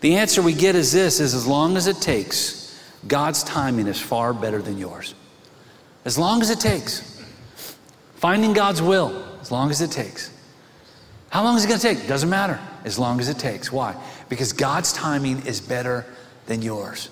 [0.00, 4.00] The answer we get is this is as long as it takes, God's timing is
[4.00, 5.14] far better than yours.
[6.04, 7.15] As long as it takes.
[8.16, 10.30] Finding God's will, as long as it takes.
[11.30, 12.08] How long is it going to take?
[12.08, 12.58] Doesn't matter.
[12.84, 13.70] As long as it takes.
[13.70, 13.94] Why?
[14.28, 16.06] Because God's timing is better
[16.46, 17.10] than yours.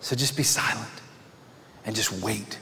[0.00, 0.88] So just be silent
[1.86, 2.58] and just wait.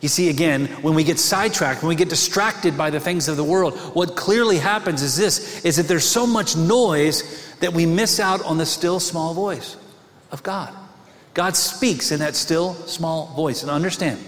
[0.00, 3.36] You see, again, when we get sidetracked, when we get distracted by the things of
[3.36, 7.86] the world, what clearly happens is this is that there's so much noise that we
[7.86, 9.76] miss out on the still small voice
[10.30, 10.74] of God.
[11.32, 13.62] God speaks in that still small voice.
[13.62, 14.18] And understand,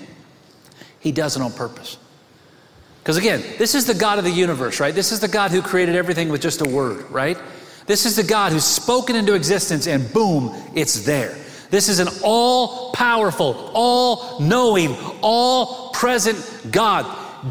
[1.00, 1.98] He does it on purpose.
[3.02, 4.94] Because again, this is the God of the universe, right?
[4.94, 7.38] This is the God who created everything with just a word, right?
[7.86, 11.34] This is the God who's spoken into existence and boom, it's there.
[11.70, 16.38] This is an all powerful, all knowing, all present
[16.70, 17.06] God.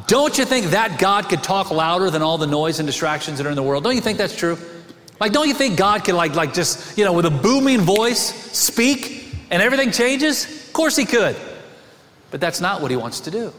[0.05, 3.47] Don't you think that God could talk louder than all the noise and distractions that
[3.47, 3.83] are in the world?
[3.83, 4.57] Don't you think that's true?
[5.19, 8.19] Like, don't you think God could, like, like just, you know, with a booming voice
[8.55, 10.45] speak and everything changes?
[10.67, 11.35] Of course He could.
[12.31, 13.53] But that's not what He wants to do.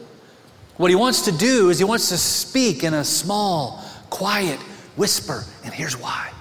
[0.77, 4.59] What He wants to do is He wants to speak in a small, quiet
[4.97, 5.45] whisper.
[5.65, 6.33] And here's why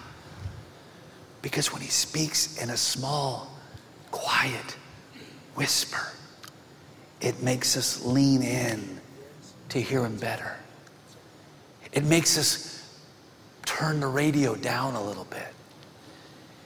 [1.42, 3.50] because when He speaks in a small,
[4.12, 4.76] quiet
[5.56, 6.12] whisper,
[7.22, 9.00] it makes us lean in
[9.70, 10.58] to hear Him better.
[11.94, 12.86] It makes us
[13.66, 15.54] turn the radio down a little bit.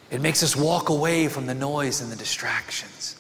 [0.10, 3.16] It makes us walk away from the noise and the distractions.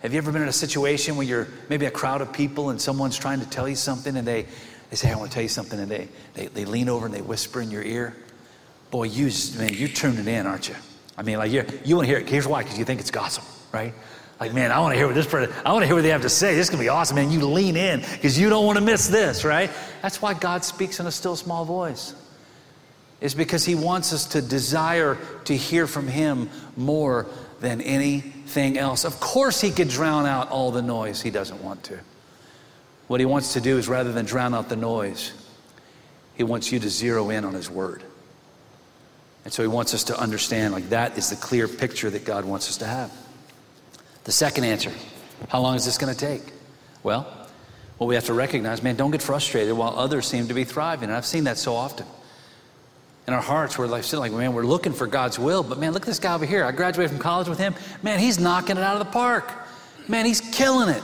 [0.00, 2.80] Have you ever been in a situation where you're maybe a crowd of people and
[2.80, 4.46] someone's trying to tell you something and they,
[4.88, 7.14] they say, I want to tell you something, and they, they, they lean over and
[7.14, 8.16] they whisper in your ear?
[8.90, 10.74] Boy, you, man, you're tuning in, aren't you?
[11.18, 12.28] I mean, like, you you want to hear it.
[12.28, 13.92] Here's why, because you think it's gossip, right?
[14.40, 16.08] Like, man, I want to hear what this person, I want to hear what they
[16.08, 16.54] have to say.
[16.54, 17.30] This is going to be awesome, man.
[17.30, 19.70] You lean in because you don't want to miss this, right?
[20.00, 22.14] That's why God speaks in a still small voice.
[23.20, 27.26] Is because he wants us to desire to hear from him more
[27.60, 29.04] than anything else.
[29.04, 31.20] Of course, he could drown out all the noise.
[31.20, 31.98] He doesn't want to.
[33.06, 35.32] What he wants to do is rather than drown out the noise,
[36.34, 38.02] he wants you to zero in on his word.
[39.44, 42.44] And so he wants us to understand like that is the clear picture that God
[42.44, 43.12] wants us to have.
[44.24, 44.92] The second answer
[45.48, 46.42] how long is this going to take?
[47.02, 47.22] Well,
[47.96, 51.08] what we have to recognize, man, don't get frustrated while others seem to be thriving.
[51.08, 52.06] And I've seen that so often.
[53.26, 55.62] In our hearts, we're like, sitting like, man, we're looking for God's will.
[55.62, 56.64] But man, look at this guy over here.
[56.64, 57.74] I graduated from college with him.
[58.02, 59.52] Man, he's knocking it out of the park.
[60.08, 61.02] Man, he's killing it.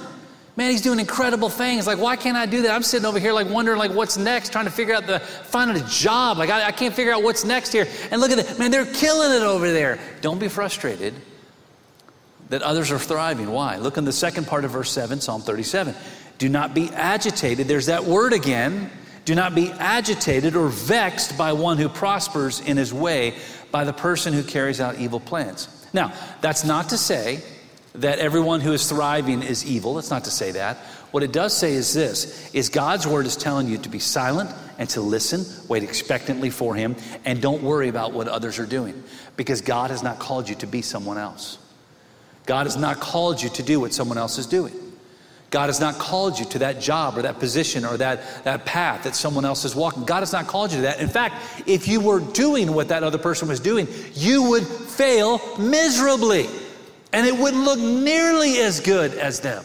[0.57, 1.87] Man, he's doing incredible things.
[1.87, 2.71] Like, why can't I do that?
[2.71, 5.77] I'm sitting over here, like, wondering, like, what's next, trying to figure out the, finding
[5.77, 6.39] a job.
[6.39, 7.87] Like, I, I can't figure out what's next here.
[8.11, 8.59] And look at that.
[8.59, 9.99] Man, they're killing it over there.
[10.23, 11.13] Don't be frustrated
[12.49, 13.51] that others are thriving.
[13.51, 13.77] Why?
[13.77, 15.95] Look in the second part of verse 7, Psalm 37.
[16.39, 17.69] Do not be agitated.
[17.69, 18.91] There's that word again.
[19.27, 23.35] Do not be agitated or vexed by one who prospers in his way,
[23.73, 25.69] by the person who carries out evil plans.
[25.93, 27.43] Now, that's not to say
[27.97, 29.95] that everyone who is thriving is evil.
[29.95, 30.77] That's not to say that.
[31.11, 34.49] What it does say is this is God's word is telling you to be silent
[34.79, 39.03] and to listen, wait expectantly for him, and don't worry about what others are doing
[39.37, 41.59] because God has not called you to be someone else.
[42.45, 44.86] God has not called you to do what someone else is doing.
[45.57, 49.05] God has not called you to that job or that position or that, that path
[49.05, 50.05] that someone else is walking.
[50.05, 51.01] God has not called you to that.
[51.01, 55.41] In fact, if you were doing what that other person was doing, you would fail
[55.57, 56.47] miserably
[57.15, 59.65] and it wouldn't look nearly as good as them.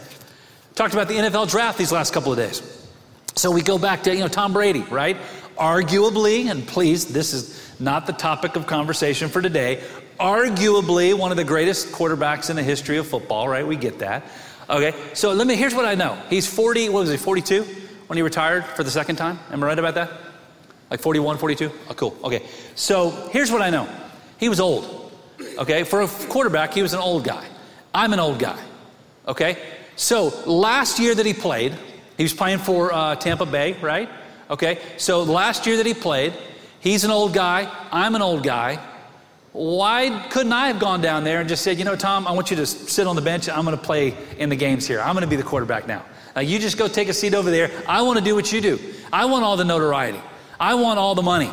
[0.76, 2.88] Talked about the NFL draft these last couple of days.
[3.36, 5.18] So we go back to, you know, Tom Brady, right?
[5.58, 9.84] Arguably, and please, this is not the topic of conversation for today,
[10.22, 13.68] arguably one of the greatest quarterbacks in the history of football, right?
[13.68, 14.24] We get that.
[14.72, 16.18] Okay, so let me, here's what I know.
[16.30, 17.64] He's 40, what was he, 42
[18.08, 19.38] when he retired for the second time?
[19.52, 20.10] Am I right about that?
[20.90, 21.70] Like 41, 42?
[21.90, 22.18] Oh, cool.
[22.24, 23.90] Okay, so here's what I know.
[24.38, 25.12] He was old.
[25.58, 27.46] Okay, for a quarterback, he was an old guy.
[27.94, 28.58] I'm an old guy.
[29.28, 29.58] Okay,
[29.98, 31.76] so last year that he played,
[32.16, 34.10] he was playing for uh, Tampa Bay, right?
[34.50, 36.34] Okay, so last year that he played,
[36.80, 38.80] he's an old guy, I'm an old guy.
[39.54, 42.52] Why couldn't I have gone down there and just said, you know, Tom, I want
[42.52, 43.50] you to sit on the bench.
[43.50, 45.02] I'm going to play in the games here.
[45.02, 46.06] I'm going to be the quarterback now.
[46.40, 47.70] You just go take a seat over there.
[47.88, 48.80] I want to do what you do.
[49.12, 50.22] I want all the notoriety.
[50.58, 51.52] I want all the money.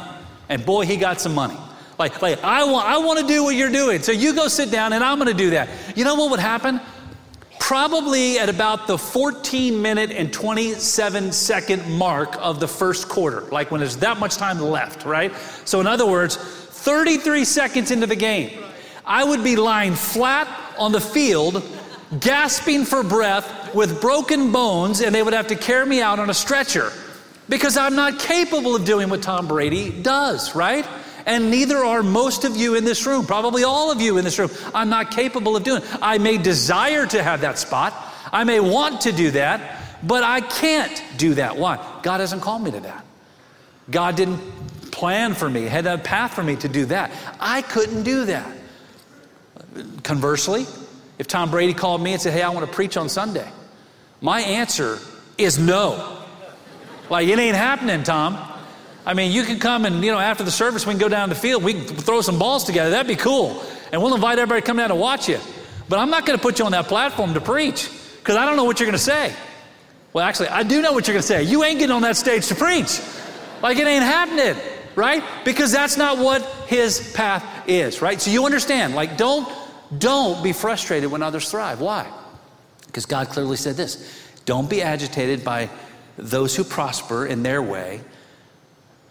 [0.48, 1.56] And boy, he got some money.
[1.98, 4.00] Like, like I want, I want to do what you're doing.
[4.02, 5.68] So you go sit down and I'm going to do that.
[5.96, 6.80] You know what would happen?
[7.58, 13.72] Probably at about the 14 minute and 27 second mark of the first quarter, like
[13.72, 15.34] when there's that much time left, right?
[15.64, 16.36] So, in other words,
[16.78, 18.62] 33 seconds into the game,
[19.04, 21.62] I would be lying flat on the field,
[22.20, 26.30] gasping for breath with broken bones, and they would have to carry me out on
[26.30, 26.92] a stretcher
[27.48, 30.86] because I'm not capable of doing what Tom Brady does, right?
[31.28, 34.38] and neither are most of you in this room, probably all of you in this
[34.38, 34.50] room.
[34.74, 35.82] I'm not capable of doing.
[36.00, 37.92] I may desire to have that spot.
[38.32, 41.58] I may want to do that, but I can't do that.
[41.58, 42.00] Why?
[42.02, 43.04] God hasn't called me to that.
[43.90, 44.40] God didn't
[44.98, 47.12] plan for me, had a path for me to do that.
[47.38, 48.50] I couldn't do that.
[50.02, 50.66] Conversely,
[51.18, 53.48] if Tom Brady called me and said, Hey, I want to preach on Sunday,
[54.20, 54.98] my answer
[55.38, 56.18] is no.
[57.08, 58.36] Like, it ain't happening, Tom.
[59.06, 61.28] I mean, you can come and, you know, after the service, we can go down
[61.28, 62.90] the field, we can throw some balls together.
[62.90, 63.62] That'd be cool.
[63.92, 65.38] And we'll invite everybody to come down to watch you.
[65.88, 68.56] But I'm not going to put you on that platform to preach because I don't
[68.56, 69.32] know what you're going to say.
[70.12, 71.44] Well, actually, I do know what you're going to say.
[71.44, 73.00] You ain't getting on that stage to preach.
[73.62, 74.60] Like, it ain't happening,
[74.98, 75.22] right?
[75.44, 78.20] Because that's not what his path is, right?
[78.20, 79.48] So you understand, like, don't,
[79.96, 81.80] don't be frustrated when others thrive.
[81.80, 82.10] Why?
[82.86, 85.70] Because God clearly said this don't be agitated by
[86.16, 88.00] those who prosper in their way,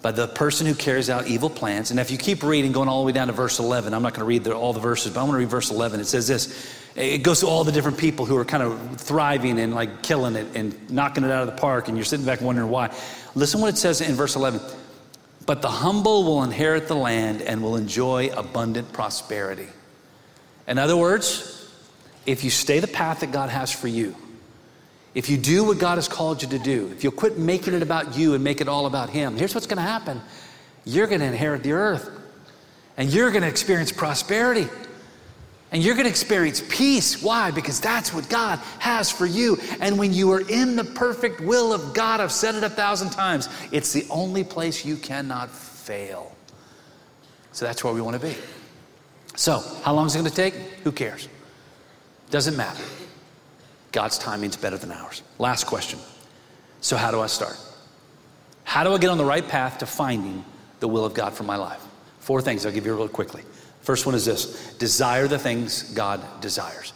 [0.02, 1.90] by the person who carries out evil plans.
[1.90, 4.14] And if you keep reading, going all the way down to verse 11, I'm not
[4.14, 6.02] going to read all the verses, but I want to read verse 11.
[6.02, 9.58] It says this it goes to all the different people who are kind of thriving
[9.60, 12.42] and like killing it and knocking it out of the park, and you're sitting back
[12.42, 12.94] wondering why.
[13.36, 14.60] Listen what it says in verse 11.
[15.48, 19.70] But the humble will inherit the land and will enjoy abundant prosperity.
[20.68, 21.72] In other words,
[22.26, 24.14] if you stay the path that God has for you,
[25.16, 27.82] if you do what God has called you to do, if you'll quit making it
[27.82, 30.22] about you and make it all about Him, here's what's going to happen
[30.84, 32.10] you're going to inherit the earth
[32.98, 34.68] and you're going to experience prosperity.
[35.72, 37.22] And you're going to experience peace.
[37.22, 37.52] Why?
[37.52, 39.58] Because that's what God has for you.
[39.82, 43.10] And when you are in the perfect will of God, I've said it a thousand
[43.10, 46.34] times, it's the only place you cannot fail.
[47.52, 48.36] So that's where we want to be.
[49.36, 50.54] So, how long is it going to take?
[50.84, 51.28] Who cares?
[52.32, 52.84] Doesn't matter.
[53.92, 55.22] God's timing is better than ours.
[55.38, 56.00] Last question.
[56.82, 57.58] So, how do I start?
[58.64, 60.44] How do I get on the right path to finding
[60.80, 61.82] the will of God for my life?
[62.20, 63.44] Four things I'll give you real quickly.
[63.88, 66.92] First one is this desire the things God desires.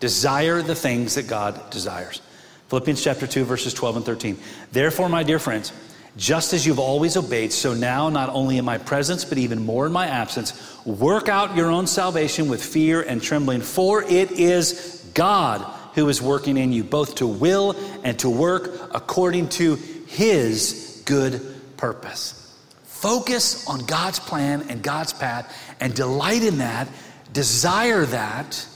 [0.00, 2.20] Desire the things that God desires.
[2.66, 4.36] Philippians chapter 2, verses 12 and 13.
[4.72, 5.72] Therefore, my dear friends,
[6.16, 9.86] just as you've always obeyed, so now, not only in my presence, but even more
[9.86, 15.08] in my absence, work out your own salvation with fear and trembling, for it is
[15.14, 15.60] God
[15.94, 19.76] who is working in you, both to will and to work according to
[20.08, 21.40] his good
[21.76, 22.40] purpose.
[22.82, 26.88] Focus on God's plan and God's path and delight in that,
[27.32, 28.66] desire that,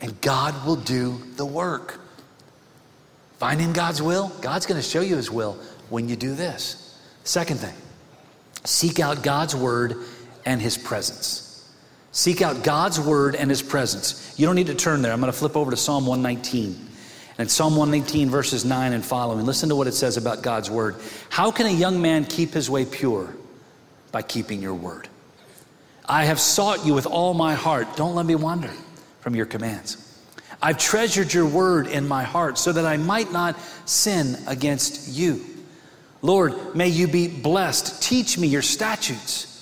[0.00, 2.00] and God will do the work.
[3.38, 6.98] Finding God's will, God's going to show you his will when you do this.
[7.24, 7.74] Second thing,
[8.64, 9.96] seek out God's word
[10.44, 11.70] and his presence.
[12.12, 14.34] Seek out God's word and his presence.
[14.38, 15.12] You don't need to turn there.
[15.12, 16.90] I'm going to flip over to Psalm 119.
[17.38, 20.96] And Psalm 119, verses 9 and following, listen to what it says about God's word.
[21.28, 23.34] How can a young man keep his way pure?
[24.12, 25.08] By keeping your word.
[26.06, 27.96] I have sought you with all my heart.
[27.96, 28.70] Don't let me wander
[29.20, 29.96] from your commands.
[30.60, 35.44] I've treasured your word in my heart so that I might not sin against you.
[36.22, 38.02] Lord, may you be blessed.
[38.02, 39.53] Teach me your statutes.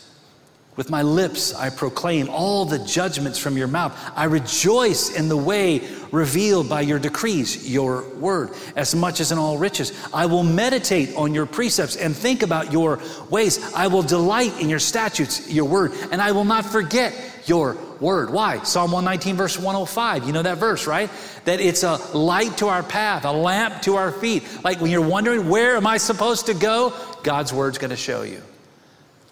[0.75, 3.95] With my lips, I proclaim all the judgments from your mouth.
[4.17, 9.39] I rejoice in the way revealed by your decrees, your word, as much as in
[9.39, 9.93] all riches.
[10.15, 13.61] I will meditate on your precepts and think about your ways.
[13.75, 17.13] I will delight in your statutes, your word, and I will not forget
[17.45, 18.31] your word.
[18.31, 18.63] Why?
[18.63, 20.27] Psalm 119, verse 105.
[20.27, 21.11] You know that verse, right?
[21.45, 24.43] That it's a light to our path, a lamp to our feet.
[24.65, 26.95] Like when you're wondering, where am I supposed to go?
[27.23, 28.43] God's word's going to show you.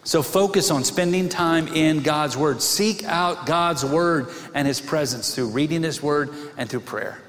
[0.04, 2.62] So focus on spending time in God's Word.
[2.62, 7.20] Seek out God's Word and His presence through reading His Word and through prayer.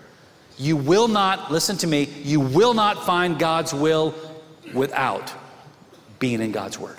[0.57, 4.15] You will not, listen to me, you will not find God's will
[4.73, 5.33] without
[6.19, 6.97] being in God's Word.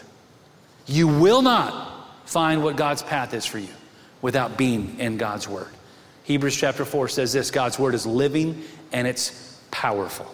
[0.87, 3.73] You will not find what God's path is for you
[4.21, 5.69] without being in God's Word.
[6.25, 10.33] Hebrews chapter 4 says this God's Word is living and it's powerful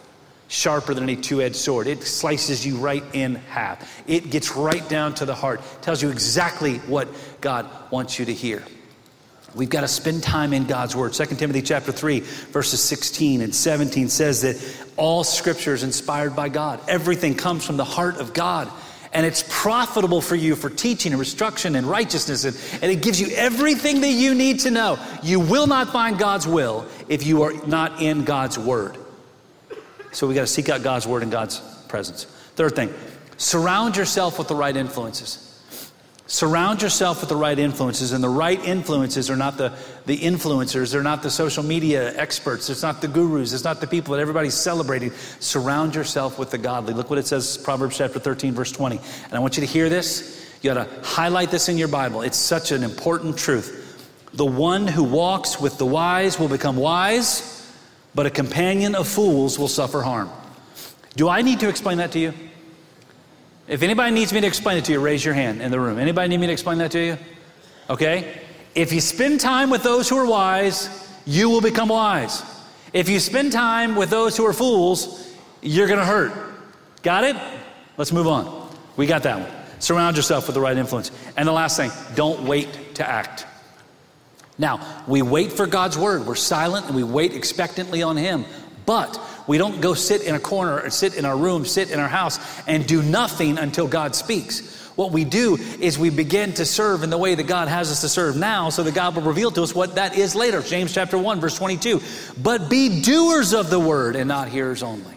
[0.48, 1.86] sharper than any two edged sword.
[1.86, 4.02] It slices you right in half.
[4.08, 7.08] It gets right down to the heart, tells you exactly what
[7.40, 8.64] God wants you to hear.
[9.54, 11.14] We've got to spend time in God's word.
[11.14, 14.56] 2 Timothy chapter 3 verses 16 and 17 says that
[14.96, 16.80] all scripture is inspired by God.
[16.88, 18.70] Everything comes from the heart of God.
[19.10, 22.44] And it's profitable for you for teaching and instruction and righteousness.
[22.44, 24.98] And, and it gives you everything that you need to know.
[25.22, 28.98] You will not find God's will if you are not in God's word.
[30.12, 32.24] So we got to seek out God's word and God's presence.
[32.56, 32.92] Third thing,
[33.36, 35.44] surround yourself with the right influences.
[36.30, 39.72] Surround yourself with the right influences, and the right influences are not the,
[40.04, 43.86] the influencers, they're not the social media experts, it's not the gurus, it's not the
[43.86, 45.10] people that everybody's celebrating.
[45.40, 46.92] Surround yourself with the godly.
[46.92, 48.98] Look what it says, Proverbs chapter 13, verse 20.
[49.24, 50.46] And I want you to hear this.
[50.60, 52.20] You got to highlight this in your Bible.
[52.20, 54.28] It's such an important truth.
[54.34, 57.57] The one who walks with the wise will become wise
[58.14, 60.30] but a companion of fools will suffer harm.
[61.16, 62.32] Do I need to explain that to you?
[63.66, 65.98] If anybody needs me to explain it to you, raise your hand in the room.
[65.98, 67.18] Anybody need me to explain that to you?
[67.90, 68.40] Okay?
[68.74, 70.88] If you spend time with those who are wise,
[71.26, 72.42] you will become wise.
[72.92, 76.32] If you spend time with those who are fools, you're going to hurt.
[77.02, 77.36] Got it?
[77.98, 78.70] Let's move on.
[78.96, 79.50] We got that one.
[79.80, 81.10] Surround yourself with the right influence.
[81.36, 83.46] And the last thing, don't wait to act.
[84.58, 86.26] Now, we wait for God's word.
[86.26, 88.44] We're silent and we wait expectantly on Him.
[88.86, 92.00] But we don't go sit in a corner or sit in our room, sit in
[92.00, 94.76] our house, and do nothing until God speaks.
[94.96, 98.00] What we do is we begin to serve in the way that God has us
[98.00, 100.60] to serve now so that God will reveal to us what that is later.
[100.60, 102.02] James chapter 1, verse 22.
[102.42, 105.14] But be doers of the word and not hearers only.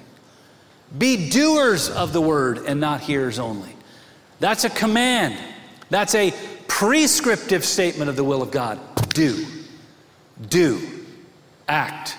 [0.95, 3.75] Be doers of the word and not hearers only.
[4.39, 5.35] That's a command.
[5.89, 6.31] That's a
[6.67, 8.79] prescriptive statement of the will of God.
[9.13, 9.45] Do.
[10.49, 10.79] Do.
[11.67, 12.17] Act.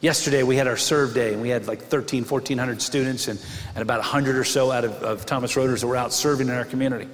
[0.00, 3.40] Yesterday we had our serve day and we had like 13, 1400 students and,
[3.74, 6.54] and about 100 or so out of, of Thomas Roaders that were out serving in
[6.54, 7.08] our community.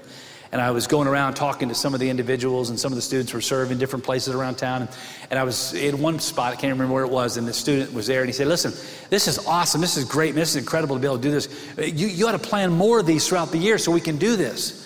[0.53, 3.03] And I was going around talking to some of the individuals and some of the
[3.03, 4.83] students were serving different places around town.
[4.83, 4.91] And,
[5.31, 7.93] and I was in one spot, I can't remember where it was, and the student
[7.93, 8.73] was there and he said, listen,
[9.09, 11.49] this is awesome, this is great, this is incredible to be able to do this.
[11.79, 14.37] You, you ought to plan more of these throughout the year so we can do
[14.37, 14.84] this.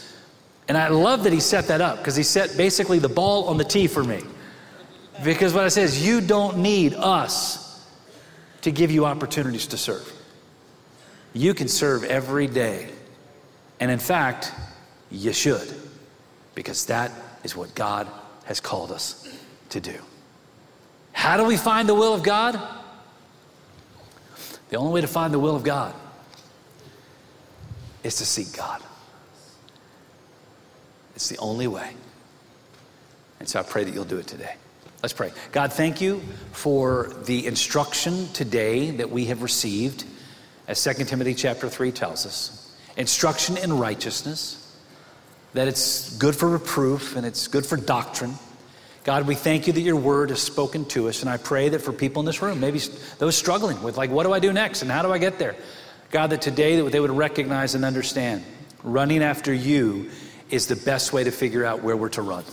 [0.68, 3.56] And I love that he set that up because he set basically the ball on
[3.56, 4.20] the tee for me.
[5.24, 7.84] Because what I say is, you don't need us
[8.60, 10.12] to give you opportunities to serve.
[11.32, 12.90] You can serve every day.
[13.80, 14.52] And in fact,
[15.10, 15.74] you should,
[16.54, 17.10] because that
[17.44, 18.06] is what God
[18.44, 19.28] has called us
[19.70, 19.94] to do.
[21.12, 22.60] How do we find the will of God?
[24.68, 25.94] The only way to find the will of God
[28.04, 28.82] is to seek God.
[31.18, 31.94] It's the only way.
[33.40, 34.54] And so I pray that you'll do it today.
[35.02, 35.32] Let's pray.
[35.50, 40.04] God, thank you for the instruction today that we have received,
[40.68, 42.72] as 2 Timothy chapter 3 tells us.
[42.96, 44.78] Instruction in righteousness,
[45.54, 48.34] that it's good for reproof and it's good for doctrine.
[49.02, 51.80] God, we thank you that your word is spoken to us, and I pray that
[51.80, 52.78] for people in this room, maybe
[53.18, 55.56] those struggling with, like, what do I do next and how do I get there?
[56.12, 58.44] God, that today that they would recognize and understand
[58.84, 60.10] running after you
[60.50, 62.44] is the best way to figure out where we're to run.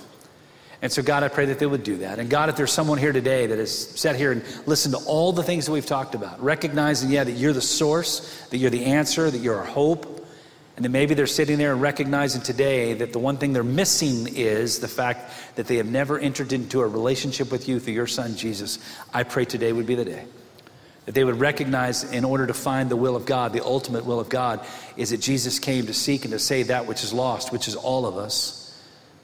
[0.81, 2.19] And so, God, I pray that they would do that.
[2.19, 5.31] And God, if there's someone here today that has sat here and listened to all
[5.31, 8.85] the things that we've talked about, recognizing, yeah, that you're the source, that you're the
[8.85, 10.27] answer, that you're our hope,
[10.75, 14.27] and that maybe they're sitting there and recognizing today that the one thing they're missing
[14.35, 18.07] is the fact that they have never entered into a relationship with you through your
[18.07, 18.77] son, Jesus,
[19.13, 20.25] I pray today would be the day.
[21.06, 24.20] That they would recognize, in order to find the will of God, the ultimate will
[24.20, 24.66] of God,
[24.97, 27.76] is that Jesus came to seek and to save that which is lost, which is
[27.76, 28.66] all of us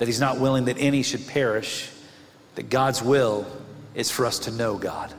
[0.02, 1.88] that He's not willing that any should perish,
[2.56, 3.46] that God's will
[3.94, 5.14] is for us to know God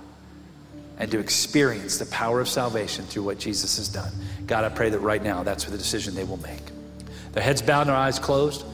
[0.99, 4.13] and to experience the power of salvation through what Jesus has done.
[4.45, 6.63] God, I pray that right now that's the decision they will make.
[7.31, 8.65] Their heads bowed and their eyes closed.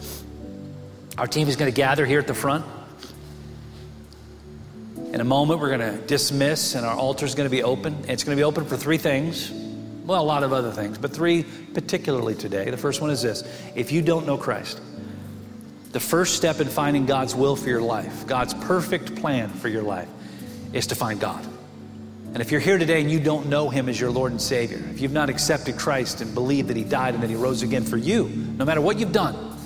[1.18, 2.64] Our team is going to gather here at the front.
[5.12, 8.04] In a moment, we're going to dismiss, and our altar is going to be open.
[8.08, 9.50] It's going to be open for three things.
[10.04, 11.44] Well, a lot of other things, but three
[11.74, 12.70] particularly today.
[12.70, 13.42] The first one is this
[13.74, 14.80] if you don't know Christ,
[15.92, 19.82] the first step in finding God's will for your life, God's perfect plan for your
[19.82, 20.08] life,
[20.72, 21.46] is to find God.
[22.34, 24.82] And if you're here today and you don't know Him as your Lord and Savior,
[24.90, 27.84] if you've not accepted Christ and believed that He died and that He rose again
[27.84, 29.57] for you, no matter what you've done,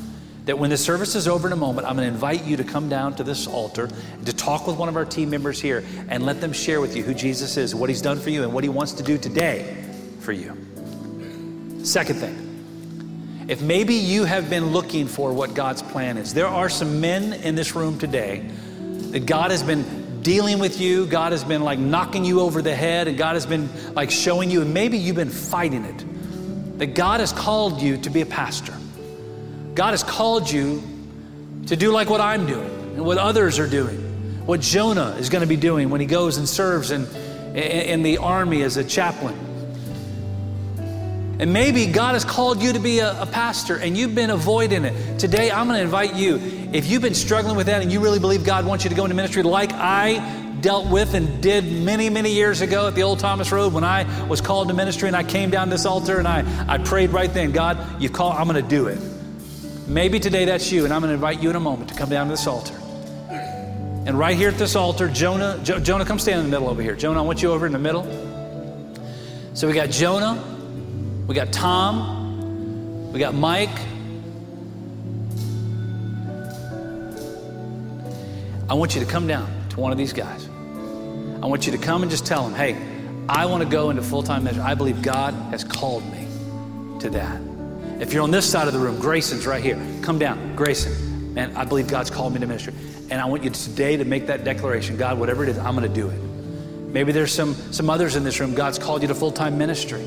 [0.45, 2.65] that when the service is over in a moment, I'm going to invite you to
[2.65, 3.89] come down to this altar
[4.25, 7.03] to talk with one of our team members here and let them share with you
[7.03, 9.77] who Jesus is, what He's done for you, and what He wants to do today
[10.21, 10.57] for you.
[11.85, 16.69] Second thing, if maybe you have been looking for what God's plan is, there are
[16.69, 18.49] some men in this room today
[19.11, 22.75] that God has been dealing with you, God has been like knocking you over the
[22.75, 26.79] head, and God has been like showing you, and maybe you've been fighting it.
[26.79, 28.75] That God has called you to be a pastor.
[29.75, 30.83] God has called you
[31.67, 35.41] to do like what I'm doing and what others are doing, what Jonah is going
[35.41, 37.07] to be doing when he goes and serves in,
[37.57, 39.35] in the army as a chaplain.
[41.39, 44.85] And maybe God has called you to be a, a, pastor and you've been avoiding
[44.85, 45.19] it.
[45.19, 46.37] Today, I'm going to invite you,
[46.73, 49.05] if you've been struggling with that and you really believe God wants you to go
[49.05, 50.21] into ministry like I
[50.61, 54.27] dealt with and did many, many years ago at the Old Thomas Road when I
[54.29, 57.33] was called to ministry and I came down this altar and I, I prayed right
[57.33, 59.12] then, God, you've called, I'm going to do it.
[59.93, 62.09] Maybe today that's you, and I'm going to invite you in a moment to come
[62.09, 62.75] down to this altar.
[64.07, 66.81] And right here at this altar, Jonah, jo- Jonah, come stand in the middle over
[66.81, 66.97] here.
[66.97, 68.05] Jonah, I want you over in the middle.
[69.53, 70.43] So we got Jonah,
[71.27, 73.13] we got Tom.
[73.13, 73.69] We got Mike.
[78.71, 80.49] I want you to come down to one of these guys.
[81.43, 82.75] I want you to come and just tell them, hey,
[83.29, 84.65] I want to go into full time ministry.
[84.65, 86.27] I believe God has called me
[87.01, 87.52] to that.
[88.03, 89.81] If you're on this side of the room, Grayson's right here.
[90.03, 91.35] Come down, Grayson.
[91.35, 92.75] Man, I believe God's called me to ministry.
[93.13, 95.89] And I want you today to make that declaration God, whatever it is, I'm going
[95.89, 96.19] to do it.
[96.93, 100.05] Maybe there's some, some others in this room, God's called you to full time ministry,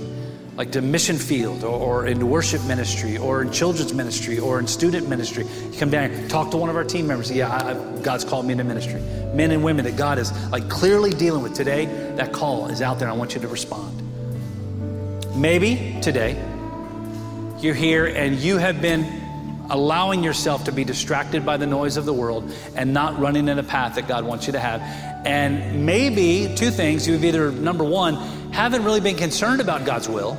[0.57, 4.67] like to mission field or, or into worship ministry or in children's ministry or in
[4.67, 5.45] student ministry.
[5.45, 7.31] You come down here, talk to one of our team members.
[7.31, 8.99] Yeah, I, I, God's called me into ministry.
[9.33, 11.85] Men and women that God is like clearly dealing with today,
[12.17, 13.07] that call is out there.
[13.09, 14.01] I want you to respond.
[15.33, 16.37] Maybe today
[17.65, 19.03] you're here and you have been
[19.71, 23.57] allowing yourself to be distracted by the noise of the world and not running in
[23.57, 24.81] a path that God wants you to have.
[25.25, 28.15] And maybe two things you've either, number one,
[28.51, 30.37] haven't really been concerned about God's will.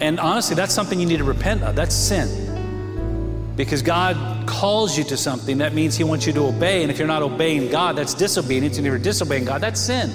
[0.00, 1.74] And honestly, that's something you need to repent of.
[1.74, 3.54] That's sin.
[3.56, 6.82] Because God calls you to something, that means He wants you to obey.
[6.82, 8.76] And if you're not obeying God, that's disobedience.
[8.76, 10.12] And if you're disobeying God, that's sin.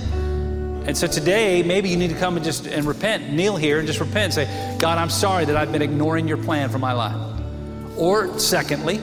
[0.86, 3.88] And so today, maybe you need to come and just and repent, kneel here and
[3.88, 6.92] just repent and say, God, I'm sorry that I've been ignoring your plan for my
[6.92, 7.16] life.
[7.98, 9.00] Or, secondly,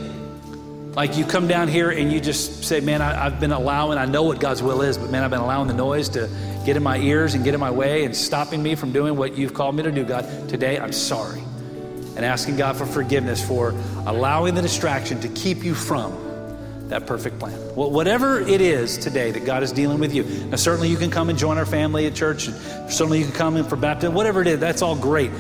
[0.95, 4.05] like you come down here and you just say, Man, I, have been allowing, I
[4.05, 6.29] know what God's will is, but man, I've been allowing the noise to
[6.67, 9.39] get in my ears and get in my way and stopping me from doing what
[9.39, 10.49] you've called me to do, God.
[10.51, 11.41] Today, I'm sorry.
[12.17, 13.71] And asking God for forgiveness for
[14.05, 16.30] allowing the distraction to keep you from
[16.91, 17.59] that perfect plan.
[17.75, 20.25] Well, whatever it is today that God is dealing with you.
[20.25, 23.35] Now, certainly you can come and join our family at church, and certainly you can
[23.35, 25.31] come in for baptism, whatever it is, that's all great.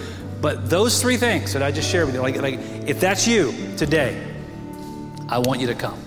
[0.40, 3.52] But those three things that I just shared with you, like, like if that's you
[3.76, 4.26] today,
[5.28, 5.98] I want you to come.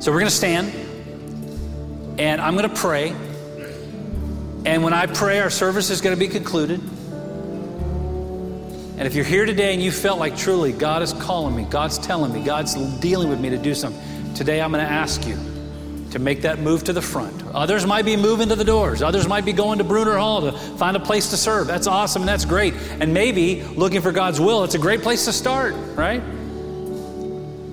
[0.00, 0.72] So we're going to stand
[2.18, 3.10] and I'm going to pray.
[4.66, 6.80] And when I pray, our service is going to be concluded.
[8.96, 11.98] And if you're here today and you felt like truly God is calling me, God's
[11.98, 14.00] telling me, God's dealing with me to do something,
[14.34, 15.38] today I'm going to ask you
[16.10, 17.44] to make that move to the front.
[17.46, 19.02] Others might be moving to the doors.
[19.02, 21.66] Others might be going to Bruner Hall to find a place to serve.
[21.66, 22.74] That's awesome and that's great.
[23.00, 26.20] And maybe looking for God's will, it's a great place to start, right?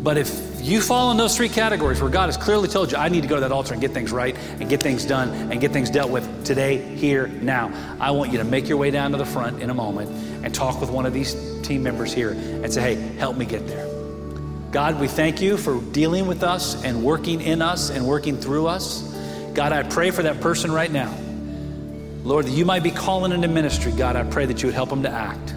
[0.03, 3.09] But if you fall in those three categories where God has clearly told you, I
[3.09, 5.61] need to go to that altar and get things right and get things done and
[5.61, 7.71] get things dealt with today, here, now.
[7.99, 10.09] I want you to make your way down to the front in a moment
[10.43, 13.67] and talk with one of these team members here and say, hey, help me get
[13.67, 14.00] there.
[14.71, 18.67] God, we thank you for dealing with us and working in us and working through
[18.67, 19.01] us.
[19.53, 21.13] God, I pray for that person right now.
[22.23, 23.91] Lord, that you might be calling into ministry.
[23.91, 25.53] God, I pray that you would help them to act.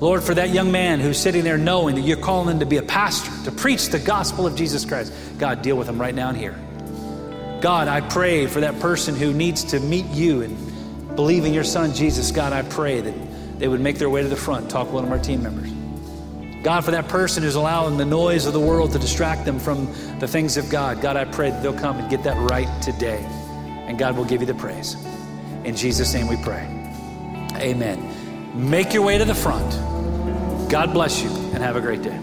[0.00, 2.76] Lord, for that young man who's sitting there knowing that you're calling him to be
[2.76, 6.28] a pastor, to preach the gospel of Jesus Christ, God, deal with him right now
[6.28, 6.56] and here.
[7.62, 11.64] God, I pray for that person who needs to meet you and believe in your
[11.64, 12.30] son Jesus.
[12.32, 15.04] God, I pray that they would make their way to the front, talk with one
[15.04, 15.77] of our team members.
[16.62, 19.86] God, for that person who's allowing the noise of the world to distract them from
[20.18, 23.24] the things of God, God, I pray that they'll come and get that right today.
[23.86, 24.96] And God will give you the praise.
[25.64, 26.66] In Jesus' name we pray.
[27.54, 28.70] Amen.
[28.70, 29.70] Make your way to the front.
[30.68, 32.18] God bless you and have a great day.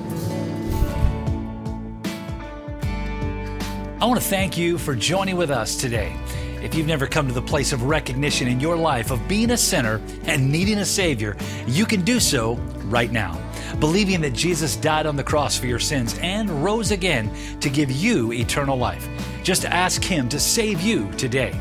[4.01, 6.13] I want to thank you for joining with us today.
[6.61, 9.57] If you've never come to the place of recognition in your life of being a
[9.57, 12.55] sinner and needing a Savior, you can do so
[12.85, 13.44] right now
[13.75, 17.91] believing that Jesus died on the cross for your sins and rose again to give
[17.91, 19.07] you eternal life.
[19.43, 21.57] Just ask Him to save you today.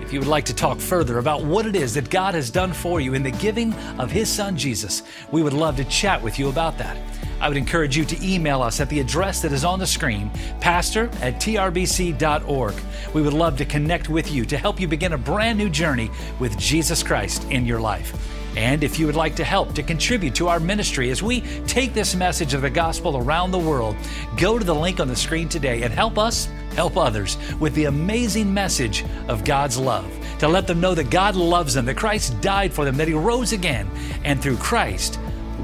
[0.00, 2.72] If you would like to talk further about what it is that God has done
[2.72, 5.02] for you in the giving of His Son Jesus,
[5.32, 6.96] we would love to chat with you about that.
[7.40, 10.30] I would encourage you to email us at the address that is on the screen,
[10.60, 12.74] pastor at trbc.org.
[13.12, 16.10] We would love to connect with you to help you begin a brand new journey
[16.38, 18.14] with Jesus Christ in your life.
[18.56, 21.92] And if you would like to help to contribute to our ministry as we take
[21.92, 23.96] this message of the gospel around the world,
[24.36, 27.84] go to the link on the screen today and help us help others with the
[27.84, 30.10] amazing message of God's love.
[30.38, 33.14] To let them know that God loves them, that Christ died for them, that He
[33.14, 33.90] rose again,
[34.24, 35.18] and through Christ,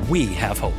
[0.09, 0.75] we have hope.